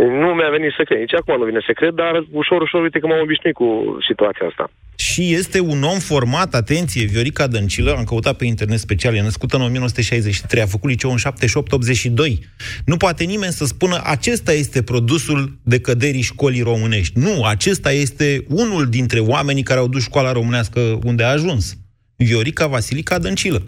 [0.08, 1.00] Nu mi-a venit să cred.
[1.00, 4.46] Nici acum nu vine să cred, dar ușor, ușor, uite că m-am obișnuit cu situația
[4.48, 4.72] asta.
[4.96, 9.56] Și este un om format, atenție, Viorica Dăncilă, am căutat pe internet special, e născută
[9.56, 12.38] în 1963, a făcut liceu în 78-82.
[12.86, 17.20] Nu poate nimeni să spună acesta este produsul decăderii școlii românești.
[17.20, 21.78] Nu, acesta este unul dintre oamenii care au dus școala românească unde a ajuns.
[22.16, 23.62] Viorica Vasilica Dăncilă.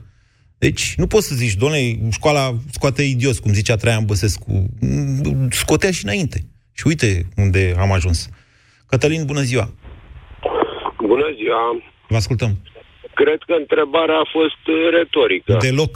[0.65, 1.79] Deci nu poți să zici, doamne,
[2.11, 4.51] școala scoate idios, cum zicea Traian Băsescu.
[5.49, 6.37] Scotea și înainte.
[6.77, 7.09] Și uite
[7.43, 8.29] unde am ajuns.
[8.89, 9.65] Cătălin, bună ziua!
[11.11, 11.61] Bună ziua!
[12.07, 12.51] Vă ascultăm.
[13.19, 15.51] Cred că întrebarea a fost uh, retorică.
[15.67, 15.93] Deloc.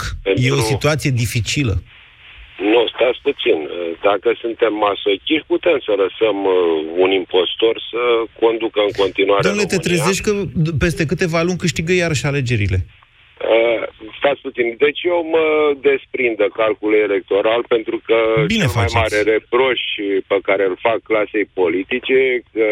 [0.47, 1.75] E o situație dificilă.
[2.73, 3.58] Nu, stați puțin.
[3.65, 3.71] Uh,
[4.10, 6.56] Dacă suntem masochiști, putem să lăsăm uh,
[7.03, 8.01] un impostor să
[8.41, 9.89] conducă în continuare Domnule, te România.
[9.89, 10.32] trezești că
[10.63, 12.80] d- peste câteva luni câștigă iarăși alegerile.
[13.41, 14.76] Uh, stați puțin.
[14.78, 18.95] Deci eu mă desprind de calculul electoral pentru că Bine cel mai faceți.
[18.95, 19.82] mare reproș
[20.28, 22.67] pe care îl fac clasei politice că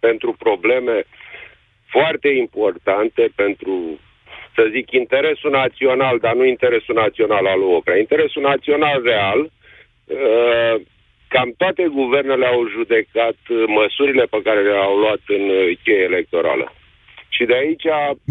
[0.00, 1.04] pentru probleme
[1.90, 3.98] foarte importante pentru
[4.54, 10.74] să zic, interesul național, dar nu interesul național al lui Oprea, interesul național real, uh,
[11.28, 16.72] cam toate guvernele au judecat uh, măsurile pe care le-au luat în uh, cheie electorală.
[17.34, 17.84] Și de aici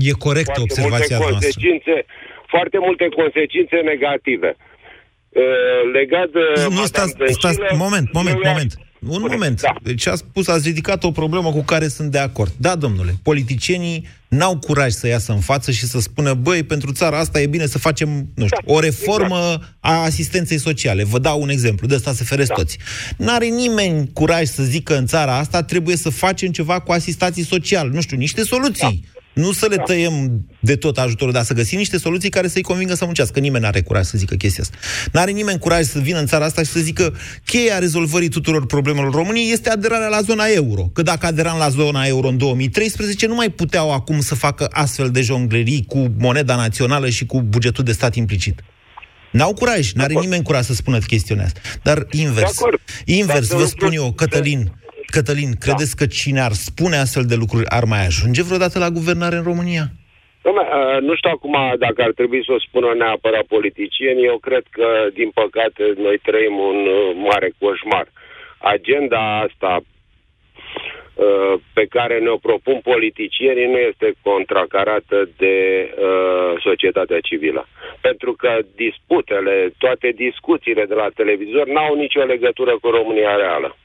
[0.09, 1.51] E corect foarte observația multe noastră.
[1.51, 1.95] consecințe,
[2.53, 4.49] foarte multe consecințe negative.
[5.41, 5.43] Uh,
[5.97, 8.71] legat de Nu, Madame stați, Dăncilă, stați, moment, moment, eu i-aș- moment.
[9.07, 9.61] Un moment.
[9.61, 9.75] Da.
[9.83, 12.53] Deci a spus, ați ridicat o problemă cu care sunt de acord.
[12.57, 17.19] Da, domnule, politicienii n-au curaj să iasă în față și să spună, băi, pentru țara
[17.19, 19.75] asta e bine să facem, nu știu, da, o reformă exact.
[19.79, 21.03] a asistenței sociale.
[21.03, 22.53] Vă dau un exemplu, de asta se feresc da.
[22.53, 22.77] toți.
[23.17, 27.89] N-are nimeni curaj să zică în țara asta trebuie să facem ceva cu asistații sociale.
[27.93, 29.03] Nu știu, niște soluții.
[29.12, 29.12] Da.
[29.33, 32.93] Nu să le tăiem de tot ajutorul, dar să găsim niște soluții care să-i convingă
[32.93, 33.39] să muncească.
[33.39, 34.77] Nimeni nu are curaj să zică chestia asta.
[35.11, 37.15] N-are nimeni curaj să vină în țara asta și să zică
[37.45, 40.81] cheia rezolvării tuturor problemelor României este aderarea la zona euro.
[40.93, 45.09] Că dacă aderam la zona euro în 2013, nu mai puteau acum să facă astfel
[45.09, 48.63] de jonglerii cu moneda națională și cu bugetul de stat implicit.
[49.31, 51.59] N-au curaj, n-are nimeni curaj să spună chestiunea asta.
[51.83, 52.53] Dar invers,
[53.05, 54.71] invers, vă spun eu, Cătălin,
[55.15, 55.61] Cătălin, da.
[55.65, 59.47] credeți că cine ar spune astfel de lucruri ar mai ajunge vreodată la guvernare în
[59.51, 59.85] România?
[60.45, 64.25] Dom'le, uh, nu știu acum dacă ar trebui să o spună neapărat politicieni.
[64.31, 64.87] Eu cred că,
[65.19, 68.07] din păcate, noi trăim un uh, mare coșmar.
[68.75, 77.67] Agenda asta uh, pe care ne-o propun politicienii nu este contracarată de uh, societatea civilă.
[78.01, 83.77] Pentru că disputele, toate discuțiile de la televizor n-au nicio legătură cu România reală.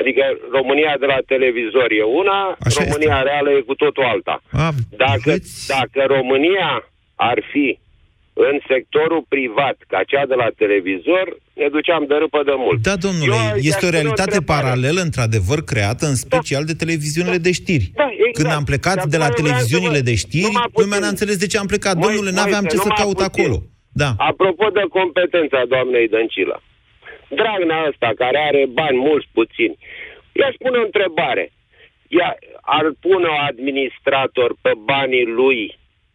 [0.00, 0.22] Adică
[0.58, 3.28] România de la televizor e una, Așa România este.
[3.28, 4.42] reală e cu totul alta.
[4.52, 4.68] A,
[5.04, 5.32] dacă,
[5.74, 6.70] dacă România
[7.14, 7.66] ar fi
[8.50, 11.26] în sectorul privat, ca cea de la televizor,
[11.60, 12.78] ne duceam de râpă de mult.
[12.82, 16.70] Da, domnule, Eu, este o realitate paralelă, într-adevăr, creată în special da.
[16.70, 17.46] de televiziunile da.
[17.48, 17.86] de știri.
[17.94, 18.34] Da, exact.
[18.38, 21.66] Când am plecat de, de la televiziunile de știri, lumea n-a înțeles de ce am
[21.66, 21.94] plecat.
[21.94, 23.30] Mai, domnule, n-aveam ce să caut puțin.
[23.30, 23.56] acolo.
[24.02, 24.10] Da.
[24.30, 26.56] Apropo de competența doamnei Dăncilă,
[27.28, 29.76] Dragnea ăsta, care are bani mulți, puțini,
[30.40, 31.44] ea spune o întrebare.
[32.20, 32.30] Ea
[32.78, 35.58] ar pune un administrator pe banii lui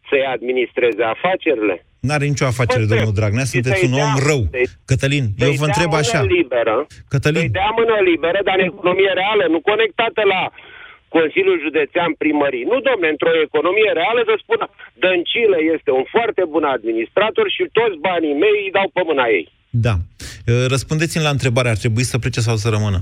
[0.08, 1.76] să-i administreze afacerile?
[2.06, 4.42] N-are nicio afacere, domnul Dragnea, sunteți un om rău.
[4.90, 6.20] Cătălin, eu vă întreb așa.
[6.38, 6.76] Liberă,
[7.12, 7.44] Cătălin.
[7.44, 10.42] Să-i dea mână liberă, dar în economie reală, nu conectată la
[11.16, 12.64] Consiliul Județean Primării.
[12.70, 14.64] Nu, domne, într-o economie reală să spună
[15.02, 19.46] Dăncilă este un foarte bun administrator și toți banii mei îi dau pe mâna ei.
[19.86, 19.94] Da.
[20.74, 23.00] Răspundeți-mi la întrebare, ar trebui să plece sau să rămână?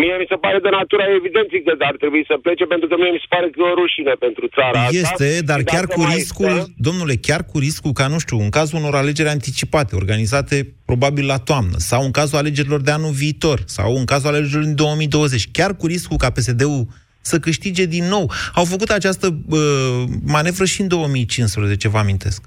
[0.00, 3.10] Mie mi se pare de natura evidenții că ar trebui să plece, pentru că mie
[3.10, 5.24] mi se pare că e o rușine pentru țara este, asta.
[5.24, 6.72] Este, dar chiar cu riscul, stă...
[6.76, 11.38] domnule, chiar cu riscul ca, nu știu, în cazul unor alegeri anticipate, organizate probabil la
[11.48, 15.70] toamnă, sau în cazul alegerilor de anul viitor, sau în cazul alegerilor din 2020, chiar
[15.80, 16.82] cu riscul ca PSD-ul
[17.20, 18.24] să câștige din nou.
[18.54, 20.02] Au făcut această uh,
[20.36, 22.40] manevră și în 2015, vă amintesc.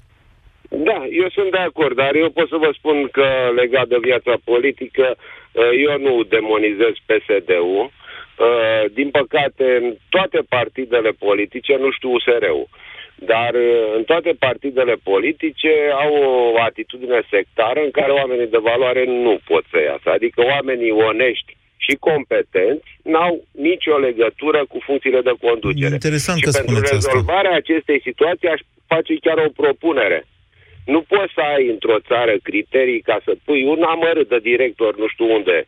[0.89, 3.25] Da, eu sunt de acord, dar eu pot să vă spun că
[3.61, 5.40] legat de viața politică, uh,
[5.85, 7.91] eu nu demonizez PSD-ul.
[7.91, 12.67] Uh, din păcate, toate partidele politice, nu știu USR-ul,
[13.15, 16.13] dar uh, în toate partidele politice au
[16.55, 20.09] o atitudine sectară în care oamenii de valoare nu pot să iasă.
[20.17, 25.93] Adică oamenii onești și competenți n-au nicio legătură cu funcțiile de conducere.
[25.93, 27.63] Interesant și că pentru rezolvarea asta.
[27.63, 30.19] acestei situații aș face chiar o propunere.
[30.85, 35.07] Nu poți să ai într-o țară criterii ca să pui un amărât de director nu
[35.07, 35.65] știu unde,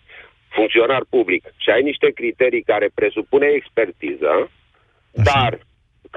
[0.49, 4.33] funcționar public, și ai niște criterii care presupune expertiză,
[5.17, 5.23] Așa.
[5.23, 5.59] dar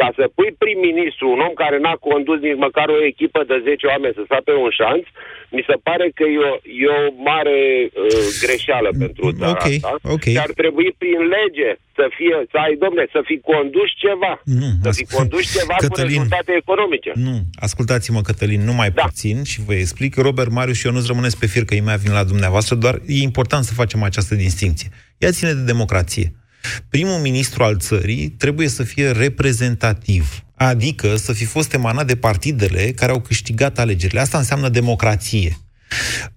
[0.01, 3.87] ca să pui prim-ministru, un om care n-a condus nici măcar o echipă de 10
[3.93, 5.05] oameni să stea pe un șanț,
[5.57, 6.55] mi se pare că e o,
[6.85, 9.91] e o mare uh, greșeală pentru țara okay, asta.
[10.17, 10.33] Okay.
[10.35, 14.33] Și ar trebui prin lege să fie, să ai, domne, să fi condus ceva.
[14.61, 17.11] Nu, să fi condus ceva Cătălin, cu rezultate economice.
[17.29, 19.03] Nu, ascultați-mă, Cătălin, nu mai da.
[19.09, 20.13] puțin și vă explic.
[20.27, 23.29] Robert Marius și eu nu-ți rămâneți pe fir că imediat vin la dumneavoastră, doar e
[23.31, 24.89] important să facem această distinție.
[25.23, 26.27] Ea ține de democrație
[26.89, 32.93] primul ministru al țării trebuie să fie reprezentativ, adică să fi fost emanat de partidele
[32.93, 34.21] care au câștigat alegerile.
[34.21, 35.59] Asta înseamnă democrație.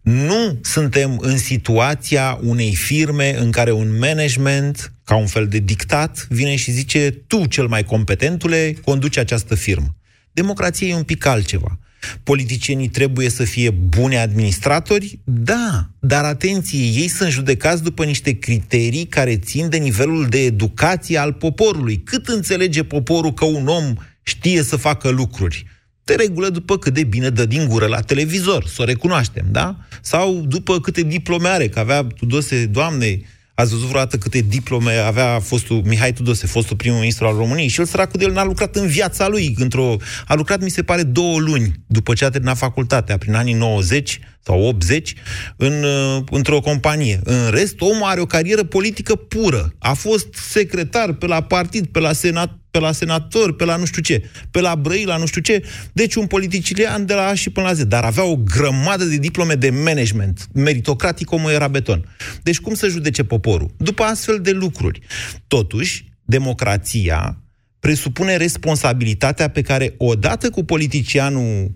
[0.02, 6.28] Nu suntem în situația unei firme în care un management, ca un fel de dictat,
[6.30, 9.96] vine și zice tu, cel mai competentule, conduce această firmă.
[10.32, 11.80] Democrația e un pic altceva.
[12.24, 15.20] Politicienii trebuie să fie buni administratori?
[15.24, 21.18] Da, dar atenție, ei sunt judecați după niște criterii care țin de nivelul de educație
[21.18, 22.02] al poporului.
[22.04, 25.66] Cât înțelege poporul că un om știe să facă lucruri?
[26.04, 29.78] De regulă după cât de bine dă din gură la televizor, să o recunoaștem, da?
[30.02, 33.22] Sau după câte diplome are, că avea Tudose, doamne,
[33.60, 37.68] Ați văzut vreodată câte diplome avea fostul Mihai Tudose, fostul primul ministru al României?
[37.68, 39.56] Și el, săracul de el, n-a lucrat în viața lui.
[39.58, 39.96] Într-o...
[40.28, 44.20] A lucrat, mi se pare, două luni după ce a terminat facultatea, prin anii 90,
[44.44, 45.14] sau 80
[45.56, 47.20] în, uh, într-o companie.
[47.24, 49.74] În rest, omul are o carieră politică pură.
[49.80, 53.86] A fost secretar pe la partid, pe la senat, pe la senator, pe la nu
[53.86, 55.64] știu ce, pe la Brăi, la nu știu ce.
[55.94, 57.84] Deci un politician de la A și până la Z.
[57.84, 60.48] Dar avea o grămadă de diplome de management.
[60.54, 62.16] Meritocratic omul era beton.
[62.44, 63.72] Deci cum să judece poporul?
[63.78, 65.00] După astfel de lucruri.
[65.48, 67.38] Totuși, democrația
[67.80, 71.72] presupune responsabilitatea pe care, odată cu politicianul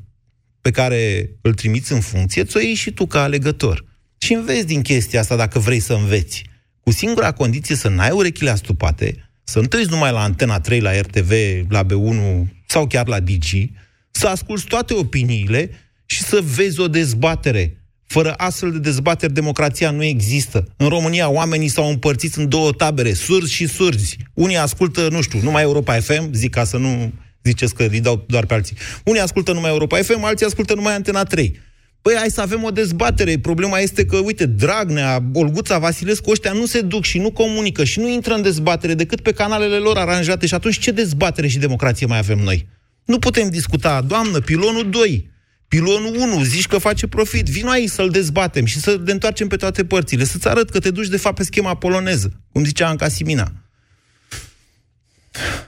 [0.64, 3.86] pe care îl trimiți în funcție, ți-o iei și tu ca alegător.
[4.18, 6.44] Și înveți din chestia asta dacă vrei să înveți.
[6.80, 11.32] Cu singura condiție să n-ai urechile astupate, să nu numai la Antena 3, la RTV,
[11.70, 13.70] la B1 sau chiar la DG,
[14.12, 15.70] să asculți toate opiniile
[16.06, 17.78] și să vezi o dezbatere.
[18.06, 20.68] Fără astfel de dezbateri, democrația nu există.
[20.78, 24.18] În România, oamenii s-au împărțit în două tabere, surzi și surzi.
[24.34, 27.14] Unii ascultă, nu știu, numai Europa FM, zic ca să nu
[27.44, 28.78] ziceți că îi dau doar pe alții.
[29.04, 31.60] Unii ascultă numai Europa FM, alții ascultă numai Antena 3.
[32.02, 33.38] Păi hai să avem o dezbatere.
[33.38, 38.00] Problema este că, uite, Dragnea, Olguța, Vasilescu, ăștia nu se duc și nu comunică și
[38.00, 40.46] nu intră în dezbatere decât pe canalele lor aranjate.
[40.46, 42.68] Și atunci ce dezbatere și democrație mai avem noi?
[43.06, 45.32] Nu putem discuta, doamnă, pilonul 2,
[45.68, 49.56] pilonul 1, zici că face profit, vino aici să-l dezbatem și să ne întoarcem pe
[49.56, 53.08] toate părțile, să-ți arăt că te duci de fapt pe schema poloneză, cum zicea Anca
[53.08, 53.52] Simina.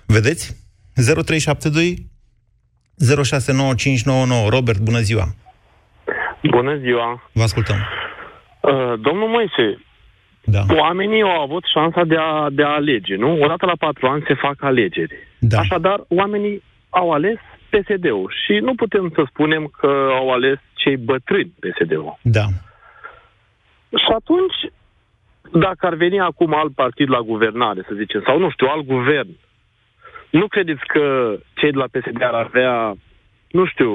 [0.06, 0.56] Vedeți?
[0.96, 2.08] 0372
[3.24, 4.50] 069599.
[4.50, 5.26] Robert, bună ziua!
[6.42, 7.30] Bună ziua!
[7.32, 7.76] Vă ascultăm.
[8.62, 9.80] Uh, domnul Moise,
[10.44, 10.62] da.
[10.76, 13.42] oamenii au avut șansa de a, de a alege, nu?
[13.42, 15.16] Odată la patru ani se fac alegeri.
[15.40, 15.60] Da.
[15.60, 17.38] Așadar, oamenii au ales
[17.70, 22.18] PSD-ul și nu putem să spunem că au ales cei bătrâni PSD-ul.
[22.22, 22.46] Da.
[23.90, 24.74] Și atunci,
[25.52, 29.30] dacă ar veni acum alt partid la guvernare, să zicem, sau nu știu, alt guvern,
[30.40, 32.98] nu credeți că cei de la PSD ar avea,
[33.52, 33.92] nu știu,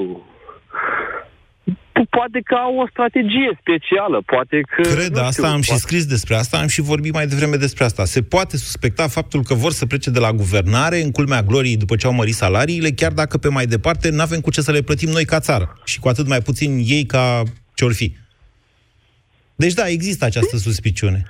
[2.11, 4.83] poate că au o strategie specială, poate că...
[4.83, 5.73] Cred, asta știu, am poate...
[5.73, 8.05] și scris despre asta, am și vorbit mai devreme despre asta.
[8.05, 11.97] Se poate suspecta faptul că vor să plece de la guvernare în culmea gloriei după
[11.97, 14.83] ce au mărit salariile, chiar dacă pe mai departe nu avem cu ce să le
[14.83, 17.43] plătim noi ca țară și cu atât mai puțin ei ca
[17.75, 18.13] ce-or fi.
[19.57, 21.23] Deci da, există această suspiciune.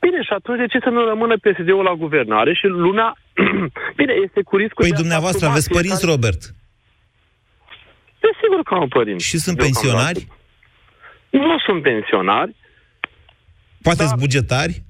[0.00, 3.16] Bine, și atunci de ce să nu rămână PSD-ul la guvernare și lumea...
[3.98, 6.12] Bine, este cu riscul Păi dumneavoastră aveți părinți, care...
[6.12, 6.40] Robert.
[8.24, 9.26] Desigur că am părinți.
[9.26, 10.28] Și sunt pensionari?
[11.30, 12.54] Nu sunt pensionari.
[13.82, 14.16] Poate dar...
[14.18, 14.82] bugetari?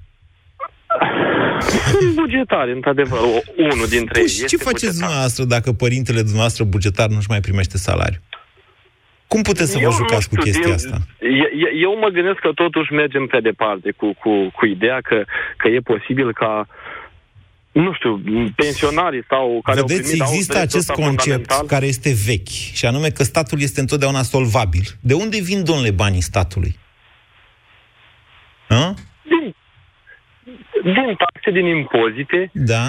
[1.99, 3.19] Sunt bugetari, într-adevăr,
[3.57, 4.27] unul dintre păi ei.
[4.27, 4.99] Și ce faceți bugetar.
[4.99, 8.19] dumneavoastră dacă părintele dumneavoastră bugetar nu-și mai primește salariu?
[9.27, 10.97] Cum puteți să vă eu jucați știu, cu chestia eu, asta?
[11.81, 15.23] Eu mă gândesc că totuși mergem pe departe cu, cu, cu ideea că,
[15.57, 16.67] că e posibil ca
[17.81, 18.21] nu știu,
[18.55, 23.23] pensionarii sau care Vedeți, au primit, există acest concept care este vechi, și anume că
[23.23, 24.85] statul este întotdeauna solvabil.
[25.01, 26.75] De unde vin, domnule, banii statului?
[28.67, 28.93] Hă?
[29.23, 29.55] Din,
[30.83, 32.83] din taxe, din impozite, da.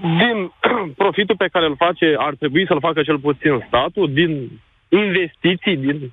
[0.00, 0.52] din
[1.02, 6.12] profitul pe care îl face, ar trebui să-l facă cel puțin statul, din investiții, din...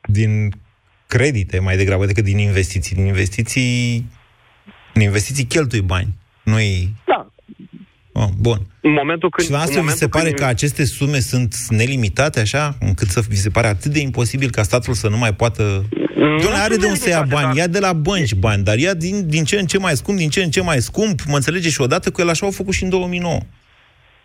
[0.00, 0.50] Din
[1.06, 2.96] credite, mai degrabă decât din investiții.
[2.96, 4.04] Din investiții,
[4.92, 6.08] din investiții cheltui bani.
[6.42, 6.94] Nu-i...
[7.04, 7.25] Da,
[8.18, 8.58] Oh, bun.
[8.80, 9.46] În momentul când...
[9.46, 10.38] Și la asta vi se pare când...
[10.38, 14.62] că aceste sume sunt nelimitate, așa, încât să vi se pare atât de imposibil ca
[14.62, 15.84] statul să nu mai poată...
[16.16, 17.56] Nu are de unde să ia bani, dar...
[17.56, 20.28] ia de la bănci bani, dar ia din, din ce în ce mai scump, din
[20.28, 22.82] ce în ce mai scump, mă înțelege, și odată cu el așa au făcut și
[22.82, 23.38] în 2009.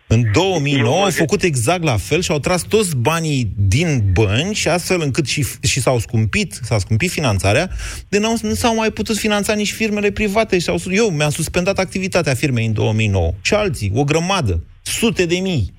[0.06, 5.00] În 2009 au făcut exact la fel și au tras toți banii din bănci, astfel
[5.00, 7.70] încât și, și s-au scumpit, s-a scumpit finanțarea,
[8.08, 10.58] de nu, nu s-au mai putut finanța nici firmele private.
[10.58, 15.36] Și au, eu mi-am suspendat activitatea firmei în 2009 și alții, o grămadă, sute de
[15.36, 15.72] mii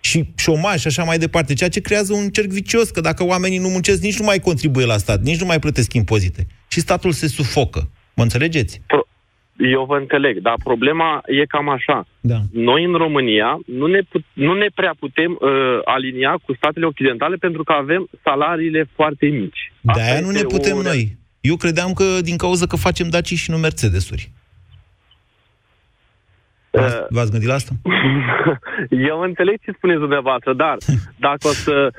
[0.00, 3.58] și șomaj și așa mai departe, ceea ce creează un cerc vicios, că dacă oamenii
[3.58, 6.46] nu muncesc, nici nu mai contribuie la stat, nici nu mai plătesc impozite.
[6.68, 7.90] Și statul se sufocă.
[8.14, 8.80] Mă înțelegeți?
[8.86, 9.06] Pro-
[9.56, 12.06] eu vă înțeleg, dar problema e cam așa.
[12.20, 12.38] Da.
[12.52, 15.50] Noi în România nu ne, put, nu ne prea putem uh,
[15.84, 19.72] alinia cu statele occidentale pentru că avem salariile foarte mici.
[19.80, 20.82] De aia nu ne putem o...
[20.82, 21.16] noi.
[21.40, 24.30] Eu credeam că din cauza că facem Daci și nu Mercedes-uri.
[26.70, 27.72] V-ați, uh, v-ați gândit la asta?
[29.10, 30.76] Eu înțeleg ce spuneți dumneavoastră, dar
[31.26, 31.92] dacă o să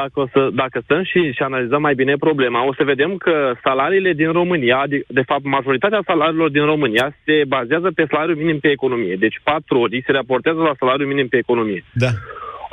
[0.00, 3.34] dacă, o să, dacă stăm și, și analizăm mai bine problema, o să vedem că
[3.62, 8.58] salariile din România, de, de fapt majoritatea salariilor din România se bazează pe salariul minim
[8.58, 9.16] pe economie.
[9.24, 11.84] Deci patru ori se raportează la salariul minim pe economie.
[12.04, 12.10] Da.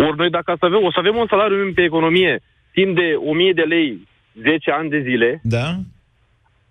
[0.07, 2.34] Ori noi dacă să avem, o să avem un salariu minim pe economie
[2.77, 4.07] timp de 1000 de lei
[4.41, 5.65] 10 ani de zile, da.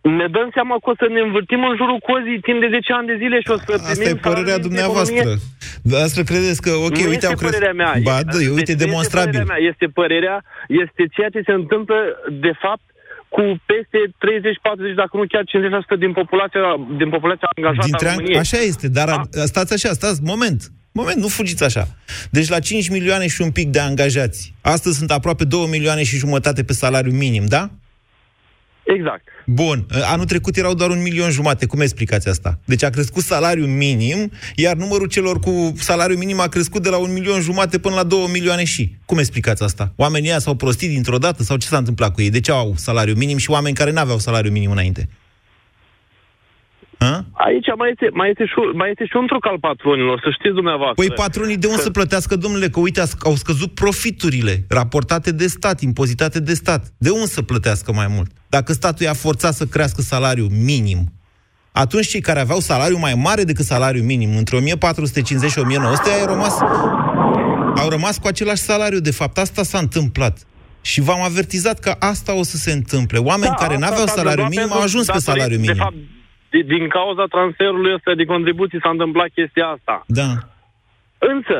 [0.00, 3.06] Ne dăm seama că o să ne învârtim în jurul cozii timp de 10 ani
[3.12, 5.14] de zile și o să primim Asta e părerea salarii de dumneavoastră.
[5.16, 5.48] economie.
[5.90, 7.54] Dar asta credeți că, ok, nu uite, este am crezut...
[7.54, 7.92] părerea mea.
[8.08, 9.34] Ba, da, Deci uite, nu demonstrabil.
[9.34, 9.60] Este părerea mea.
[9.70, 10.36] Este părerea,
[10.84, 11.98] este ceea ce se întâmplă,
[12.46, 12.86] de fapt,
[13.34, 13.98] cu peste
[14.92, 15.44] 30-40, dacă nu chiar
[15.96, 16.60] 50% din populația,
[17.00, 18.16] din populația angajată Dintre a an...
[18.16, 18.42] României.
[18.44, 19.16] Așa este, dar a...
[19.52, 20.60] stați așa, stați, moment.
[20.92, 21.84] Moment, nu fugiți așa.
[22.30, 26.16] Deci la 5 milioane și un pic de angajați, astăzi sunt aproape 2 milioane și
[26.16, 27.70] jumătate pe salariu minim, da?
[28.96, 29.24] Exact.
[29.46, 29.86] Bun.
[30.04, 31.66] Anul trecut erau doar un milion jumate.
[31.66, 32.58] Cum explicați asta?
[32.64, 36.96] Deci a crescut salariul minim, iar numărul celor cu salariu minim a crescut de la
[36.96, 38.96] un milion jumate până la 2 milioane și.
[39.04, 39.92] Cum explicați asta?
[39.96, 42.30] Oamenii ăia s-au prostit dintr-o dată sau ce s-a întâmplat cu ei?
[42.30, 45.08] De ce au salariu minim și oameni care n-aveau salariu minim înainte?
[47.04, 47.24] Ha?
[47.32, 50.54] Aici mai este, mai, este și, mai este și un truc al patronilor, să știți
[50.54, 51.04] dumneavoastră.
[51.04, 55.80] Păi patronii de unde să plătească, domnule, că uite, au scăzut profiturile raportate de stat,
[55.80, 56.82] impozitate de stat.
[56.98, 58.30] De unde să plătească mai mult?
[58.48, 61.12] Dacă statul i-a forțat să crească salariul minim,
[61.72, 66.26] atunci cei care aveau salariu mai mare decât salariul minim, între 1450 și 1900, au
[66.26, 66.58] rămas,
[67.76, 68.98] au rămas cu același salariu.
[69.00, 70.38] De fapt, asta s-a întâmplat.
[70.80, 73.18] Și v-am avertizat că asta o să se întâmple.
[73.18, 75.58] Oameni Da, care asta n-aveau s-a salariu întâmplat minim au pentru- ajuns pe datorită- salariu
[75.58, 75.74] minim.
[75.74, 75.94] De fapt,
[76.50, 80.04] din, din cauza transferului ăsta de contribuții s-a întâmplat chestia asta.
[80.06, 80.30] Da.
[81.18, 81.58] Însă,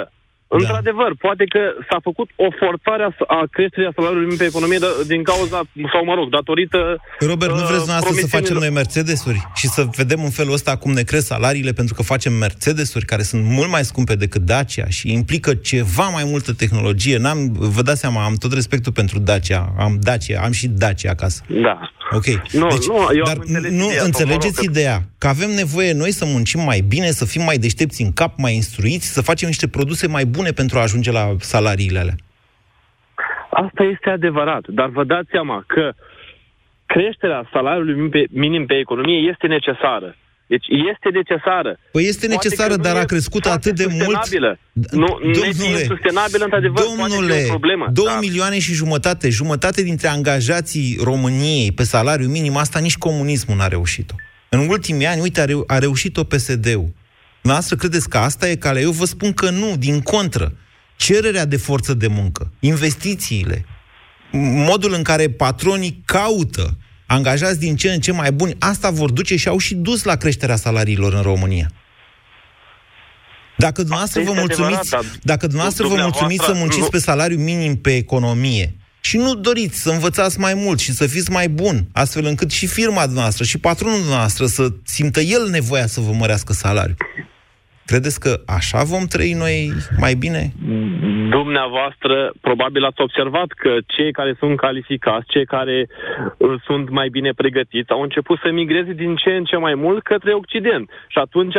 [0.59, 4.78] într-adevăr, poate că s-a făcut o forțare a, a creșterii a salariului minim pe economie
[4.78, 5.61] da- din cauza,
[5.93, 6.78] sau mă rog, datorită...
[7.20, 10.53] Robert, nu uh, vreți dumneavoastră să facem promisiunilor- noi Mercedesuri și să vedem în felul
[10.53, 14.43] ăsta cum ne cresc salariile pentru că facem Mercedesuri care sunt mult mai scumpe decât
[14.43, 17.16] Dacia și implică ceva mai multă tehnologie.
[17.18, 17.38] N-am,
[17.76, 21.43] vă dați seama, am tot respectul pentru Dacia, am Dacia, am și Dacia acasă.
[21.47, 21.91] Da.
[22.12, 22.24] Ok.
[22.52, 24.98] Nu, deci, nu, eu dar am înțeles nu ideea, sau, înțelegeți mă rog, că- ideea
[25.18, 28.54] că avem nevoie noi să muncim mai bine, să fim mai deștepți în cap, mai
[28.54, 32.14] instruiți, să facem niște produse mai bune pentru a ajunge la salariile alea.
[33.50, 35.92] Asta este adevărat, dar vă dați seama că
[36.86, 40.16] creșterea salariului minim pe, minim pe economie este necesară.
[40.53, 41.78] Deci este necesară.
[41.92, 44.16] Păi este Poate necesară, că nu dar a e crescut foarte atât de mult.
[44.18, 44.59] sustenabilă.
[44.72, 47.86] Nu, Domnule, sustenabilă, într-adevăr, poate fi Domnule, o problemă.
[47.92, 53.57] 2 dar- milioane și jumătate, jumătate dintre angajații României pe salariu minim, asta nici comunismul
[53.57, 54.14] n-a reușit-o.
[54.48, 56.92] În ultimii ani, uite, a, reu- a reușit-o PSD-ul.
[57.42, 58.82] Noastră credeți că asta e calea?
[58.82, 60.53] Eu vă spun că nu, din contră.
[60.96, 63.64] Cererea de forță de muncă, investițiile,
[64.66, 66.76] modul în care patronii caută
[67.11, 70.16] angajați din ce în ce mai buni, asta vor duce și au și dus la
[70.16, 71.70] creșterea salariilor în România.
[73.56, 76.88] Dacă dumneavoastră vă este mulțumiți, adevărat, dar dacă dumneavoastră vă dumneavoastră mulțumiți să munciți nu-
[76.88, 81.30] pe salariu minim pe economie și nu doriți să învățați mai mult și să fiți
[81.30, 86.00] mai bun, astfel încât și firma dumneavoastră și patronul dumneavoastră să simtă el nevoia să
[86.00, 86.96] vă mărească salariul.
[87.91, 89.57] Credeți că așa vom trăi noi
[90.05, 90.43] mai bine?
[91.38, 97.32] Dumneavoastră, probabil ați observat că cei care sunt calificați, cei care uh, sunt mai bine
[97.32, 100.91] pregătiți, au început să migreze din ce în ce mai mult către Occident.
[101.09, 101.59] Și atunci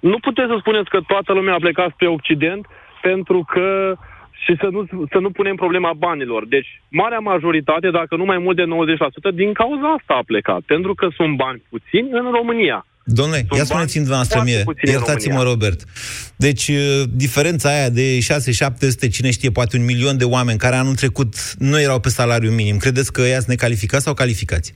[0.00, 2.66] nu puteți să spuneți că toată lumea a plecat spre Occident
[3.00, 3.96] pentru că
[4.44, 4.80] și să nu,
[5.12, 6.46] să nu punem problema banilor.
[6.46, 8.64] Deci, marea majoritate, dacă nu mai mult de
[9.32, 10.60] 90%, din cauza asta a plecat.
[10.66, 12.86] Pentru că sunt bani puțini în România.
[13.04, 15.52] Domnule, Sunt ia bani spuneți-mi dumneavoastră foarte mie, puțini în iertați-mă, România.
[15.52, 15.84] Robert.
[16.36, 20.94] Deci, uh, diferența aia de 6-700, cine știe, poate un milion de oameni care anul
[20.94, 24.74] trecut nu erau pe salariu minim, credeți că ăia sunt necalificați sau calificați?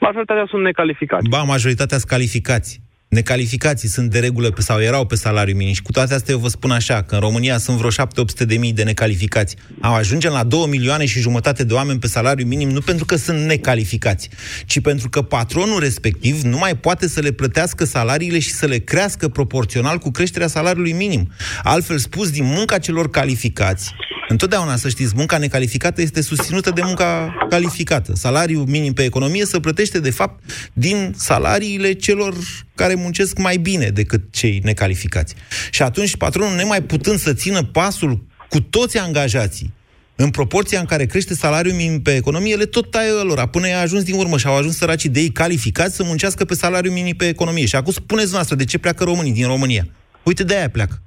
[0.00, 1.28] Majoritatea sunt necalificați.
[1.28, 2.80] Ba, majoritatea sunt calificați.
[3.08, 6.40] Necalificații sunt de regulă pe, sau erau pe salariu minim și cu toate astea eu
[6.40, 9.56] vă spun așa, că în România sunt vreo 7-800 de mii de necalificați.
[9.80, 13.16] Am ajungem la 2 milioane și jumătate de oameni pe salariu minim, nu pentru că
[13.16, 14.28] sunt necalificați,
[14.66, 18.78] ci pentru că patronul respectiv nu mai poate să le plătească salariile și să le
[18.78, 21.32] crească proporțional cu creșterea salariului minim.
[21.62, 23.92] Altfel spus, din munca celor calificați,
[24.28, 28.12] Întotdeauna, să știți, munca necalificată este susținută de munca calificată.
[28.14, 32.34] Salariul minim pe economie se plătește, de fapt, din salariile celor
[32.74, 35.34] care muncesc mai bine decât cei necalificați.
[35.70, 39.72] Și atunci, patronul, nemai putând să țină pasul cu toți angajații,
[40.16, 43.80] în proporția în care crește salariul minim pe economie, le tot taie lor, până i-a
[43.80, 47.16] ajuns din urmă și au ajuns săracii de ei calificați să muncească pe salariul minim
[47.16, 47.66] pe economie.
[47.66, 49.86] Și acum spuneți noastră de ce pleacă românii din România.
[50.22, 51.02] Uite, de aia pleacă.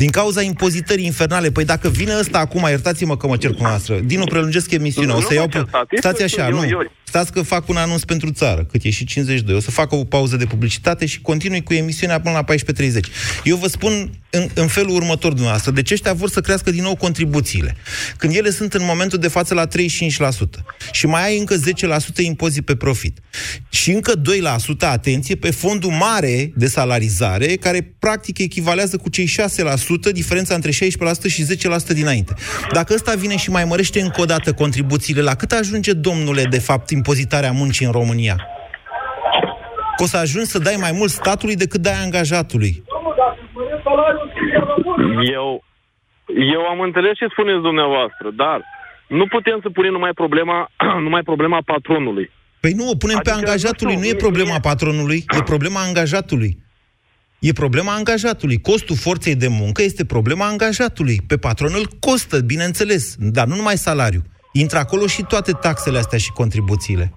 [0.00, 1.50] Din cauza impozitării infernale.
[1.50, 5.20] Păi dacă vine ăsta acum, iertați-mă că mă cer cu noastră, Dinu, prelungesc emisiunea, o
[5.20, 5.44] să Nu iau...
[5.44, 5.56] mă Pe...
[5.58, 6.64] certați, Stați este așa, eu- nu.
[6.68, 9.54] eu- Stați că fac un anunț pentru țară, cât e și 52.
[9.54, 13.00] O să fac o pauză de publicitate și continui cu emisiunea până la 14.30.
[13.44, 15.70] Eu vă spun în, în felul următor dumneavoastră.
[15.70, 17.76] Deci ăștia vor să crească din nou contribuțiile.
[18.16, 19.70] Când ele sunt în momentul de față la 35%
[20.92, 21.60] și mai ai încă 10%
[22.16, 23.18] impozit pe profit
[23.68, 24.20] și încă 2%
[24.78, 29.28] atenție pe fondul mare de salarizare care practic echivalează cu cei
[30.10, 30.74] 6% diferența între 16%
[31.26, 31.44] și
[31.90, 32.34] 10% dinainte.
[32.72, 36.58] Dacă ăsta vine și mai mărește încă o dată contribuțiile, la cât ajunge, domnule, de
[36.58, 38.36] fapt, impozitarea muncii în România?
[39.96, 42.72] Că o să ajungi să dai mai mult statului decât dai angajatului.
[45.38, 45.48] Eu,
[46.54, 48.58] eu am înțeles ce spuneți dumneavoastră, dar
[49.18, 50.58] nu putem să punem numai problema,
[51.06, 52.26] numai problema patronului.
[52.60, 54.66] Păi nu, o punem adică, pe angajatului, nu, nu e problema e...
[54.70, 56.52] patronului, e problema angajatului.
[57.38, 58.60] E problema angajatului.
[58.60, 61.20] Costul forței de muncă este problema angajatului.
[61.26, 64.22] Pe patron îl costă, bineînțeles, dar nu numai salariu.
[64.52, 67.12] Intră acolo și toate taxele astea și contribuțiile.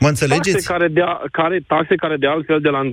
[0.00, 0.50] Mă înțelegeți?
[0.50, 1.02] Taxe care de,
[1.32, 2.92] care, taxe care de altfel de la 1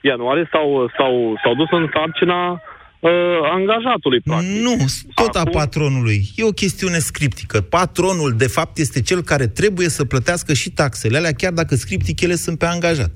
[0.00, 2.62] ianuarie s-au, s-au, s-au dus în sarcina
[3.00, 3.10] uh,
[3.50, 4.50] angajatului, practic.
[4.50, 4.76] Nu,
[5.14, 5.52] tot Acum...
[5.54, 6.22] a patronului.
[6.36, 7.60] E o chestiune scriptică.
[7.60, 12.20] Patronul, de fapt, este cel care trebuie să plătească și taxele alea, chiar dacă scriptic
[12.20, 13.10] ele sunt pe angajat.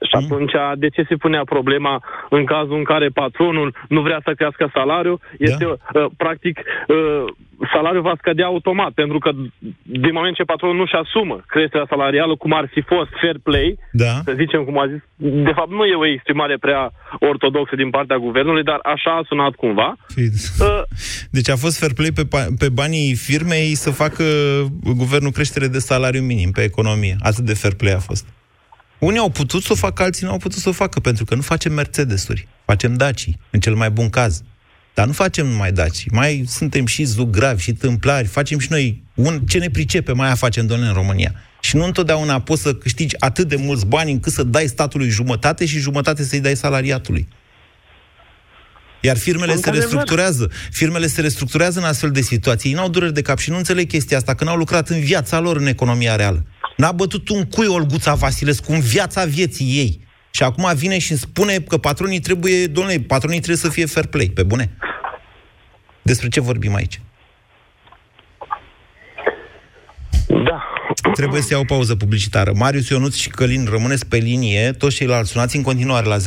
[0.00, 4.32] Și atunci, de ce se punea problema în cazul în care patronul nu vrea să
[4.32, 5.20] crească salariul?
[5.38, 6.00] Este, da.
[6.00, 7.24] uh, practic, uh,
[7.72, 9.30] salariul va scădea automat, pentru că
[9.82, 14.12] din moment ce patronul nu-și asumă creșterea salarială, cum ar fi fost fair play, da.
[14.24, 16.90] să zicem cum a zis, de fapt nu e o exprimare prea
[17.20, 19.96] ortodoxă din partea guvernului, dar așa a sunat cumva.
[20.16, 20.82] Uh,
[21.30, 22.24] deci a fost fair play pe,
[22.58, 24.24] pe banii firmei să facă
[24.96, 27.16] guvernul creștere de salariu minim pe economie.
[27.20, 28.35] Atât de fair play a fost.
[28.98, 31.34] Unii au putut să o facă, alții nu au putut să o facă, pentru că
[31.34, 34.42] nu facem Mercedes-uri, facem Daci, în cel mai bun caz.
[34.94, 39.40] Dar nu facem numai Daci, mai suntem și zugravi și tâmplari, facem și noi un,
[39.40, 41.34] ce ne pricepe, mai facem, domnule, în România.
[41.60, 45.66] Și nu întotdeauna poți să câștigi atât de mulți bani încât să dai statului jumătate
[45.66, 47.28] și jumătate să-i dai salariatului.
[49.00, 50.50] Iar firmele se restructurează.
[50.70, 52.70] Firmele se restructurează în astfel de situații.
[52.70, 55.38] Ei n-au dureri de cap și nu înțeleg chestia asta, că n-au lucrat în viața
[55.38, 56.44] lor în economia reală.
[56.76, 60.04] N-a bătut un cui Olguța Vasilescu în viața vieții ei.
[60.30, 64.30] Și acum vine și spune că patronii trebuie, domnule, patronii trebuie să fie fair play,
[64.34, 64.70] pe bune.
[66.02, 67.00] Despre ce vorbim aici?
[70.28, 70.62] Da.
[71.12, 72.52] Trebuie să iau o pauză publicitară.
[72.54, 74.72] Marius Ionuț și Călin, rămâneți pe linie.
[74.72, 76.20] Toți ceilalți sunați în continuare la 0372069599.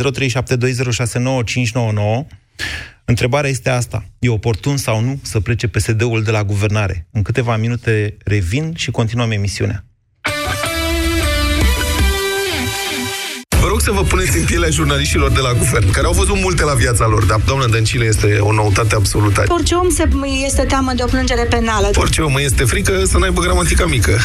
[3.06, 4.06] Întrebarea este asta.
[4.20, 7.08] E oportun sau nu să plece PSD-ul de la guvernare?
[7.12, 9.89] În câteva minute revin și continuăm emisiunea.
[13.86, 16.74] Rog să vă puneți în pielea jurnaliștilor de la guvern, care au văzut multe la
[16.74, 19.44] viața lor, dar doamna Dăncilă este o noutate absolută.
[19.48, 20.10] Orice om se,
[20.46, 21.90] este teamă de o plângere penală.
[21.96, 24.18] Orice om este frică să n-aibă gramatica mică.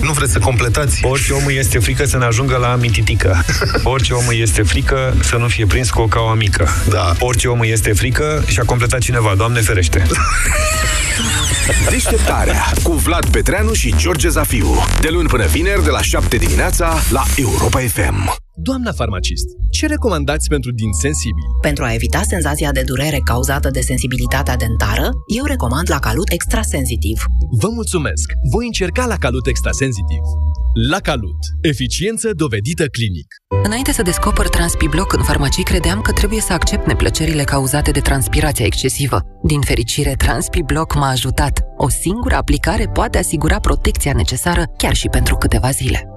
[0.00, 1.00] nu vreți să completați?
[1.04, 3.44] Orice om este frică să ne ajungă la mititică.
[3.82, 6.68] Orice om este frică să nu fie prins cu o caua mică.
[6.88, 7.12] Da.
[7.18, 10.06] Orice om este frică și a completat cineva, Doamne ferește.
[11.90, 14.84] Deșteptarea cu Vlad Petreanu și George Zafiu.
[15.00, 18.43] De luni până vineri, de la 7 dimineața, la Europa FM.
[18.56, 21.46] Doamna farmacist, ce recomandați pentru din sensibili?
[21.60, 26.62] Pentru a evita senzația de durere cauzată de sensibilitatea dentară, eu recomand la Calut Extra
[26.62, 27.24] Sensitiv.
[27.60, 28.32] Vă mulțumesc!
[28.52, 30.20] Voi încerca la Calut Extra Sensitiv.
[30.90, 31.38] La Calut.
[31.60, 33.26] Eficiență dovedită clinic.
[33.64, 38.64] Înainte să descoper Transpibloc în farmacii, credeam că trebuie să accept neplăcerile cauzate de transpirația
[38.64, 39.20] excesivă.
[39.42, 41.62] Din fericire, Transpibloc m-a ajutat.
[41.76, 46.08] O singură aplicare poate asigura protecția necesară chiar și pentru câteva zile.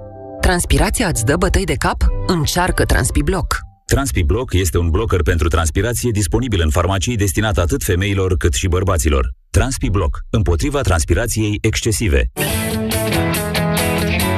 [0.48, 1.98] Transpirația îți dă bătăi de cap?
[2.28, 3.58] Încearcă Transpibloc.
[3.86, 9.32] Transpibloc este un blocker pentru transpirație disponibil în farmacii destinat atât femeilor cât și bărbaților.
[9.50, 12.32] Transpibloc, împotriva transpirației excesive.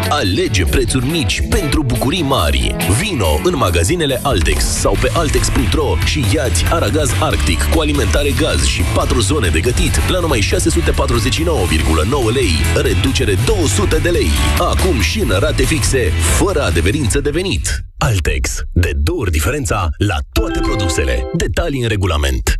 [0.09, 2.75] Alege prețuri mici pentru bucurii mari.
[3.01, 8.81] Vino în magazinele Altex sau pe altex.ro și iați aragaz arctic cu alimentare gaz și
[8.95, 10.49] 4 zone de gătit la numai 649,9
[12.33, 12.51] lei,
[12.81, 14.29] reducere 200 de lei.
[14.59, 17.83] Acum și în rate fixe, fără adeverință de venit.
[17.97, 18.61] Altex.
[18.73, 21.23] De două ori diferența la toate produsele.
[21.33, 22.58] Detalii în regulament.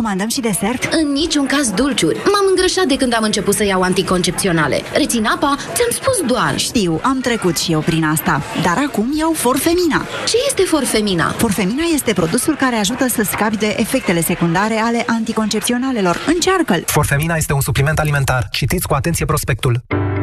[0.00, 0.92] Comandăm și desert?
[0.92, 2.16] În niciun caz dulciuri.
[2.16, 4.82] M-am îngrășat de când am început să iau anticoncepționale.
[4.94, 5.56] Rețin apa?
[5.58, 6.58] Ți-am spus doar.
[6.58, 8.42] Știu, am trecut și eu prin asta.
[8.62, 10.04] Dar acum iau Forfemina.
[10.26, 11.30] Ce este Forfemina?
[11.30, 16.16] Forfemina este produsul care ajută să scapi de efectele secundare ale anticoncepționalelor.
[16.26, 16.82] Încearcă-l!
[16.86, 18.48] Forfemina este un supliment alimentar.
[18.50, 19.82] Citiți cu atenție prospectul.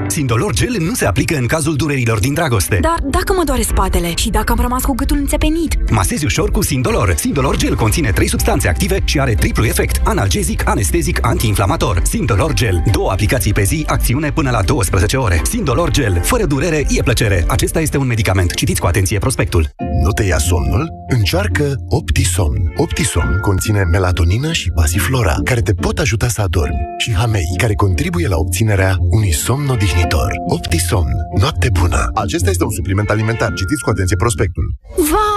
[0.09, 2.78] Sindolor Gel nu se aplică în cazul durerilor din dragoste.
[2.82, 5.91] Dar dacă mă doare spatele și dacă am rămas cu gâtul înțepenit?
[5.91, 7.13] Masezi ușor cu Sindolor.
[7.17, 10.01] Sindolor Gel conține trei substanțe active și are triplu efect.
[10.03, 12.01] Analgezic, anestezic, antiinflamator.
[12.03, 12.84] Sindolor Gel.
[12.91, 15.41] Două aplicații pe zi, acțiune până la 12 ore.
[15.43, 16.22] Sindolor Gel.
[16.24, 17.45] Fără durere, e plăcere.
[17.47, 18.53] Acesta este un medicament.
[18.53, 19.70] Citiți cu atenție prospectul.
[20.03, 20.89] nu te ia somnul?
[21.07, 22.74] Încearcă Optisomn.
[22.76, 28.28] Optisomn conține melatonină și pasiflora, care te pot ajuta să adormi, și hamei, care contribuie
[28.28, 30.32] la obținerea unui somn odihnitor.
[30.47, 31.11] Optisomn.
[31.39, 32.11] Noapte bună!
[32.13, 33.53] Acesta este un supliment alimentar.
[33.53, 34.65] Citiți cu atenție prospectul.
[34.97, 35.37] Vai,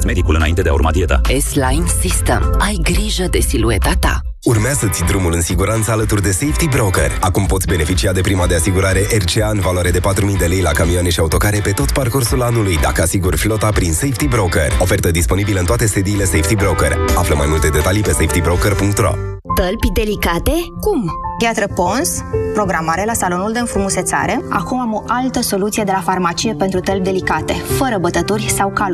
[0.00, 1.20] Consultați medicul înainte de a urma dieta.
[1.40, 2.56] S-Line System.
[2.58, 4.20] Ai grijă de silueta ta.
[4.44, 7.10] Urmează-ți drumul în siguranță alături de Safety Broker.
[7.20, 10.70] Acum poți beneficia de prima de asigurare RCA în valoare de 4.000 de lei la
[10.70, 14.72] camioane și autocare pe tot parcursul anului, dacă asiguri flota prin Safety Broker.
[14.78, 16.96] Ofertă disponibilă în toate sediile Safety Broker.
[17.16, 19.12] Află mai multe detalii pe safetybroker.ro
[19.54, 20.52] Tălpi delicate?
[20.80, 21.10] Cum?
[21.38, 22.22] Piatră Pons,
[22.52, 24.40] programare la salonul de înfrumusețare.
[24.48, 28.88] Acum am o altă soluție de la farmacie pentru tălpi delicate, fără bătături sau calus.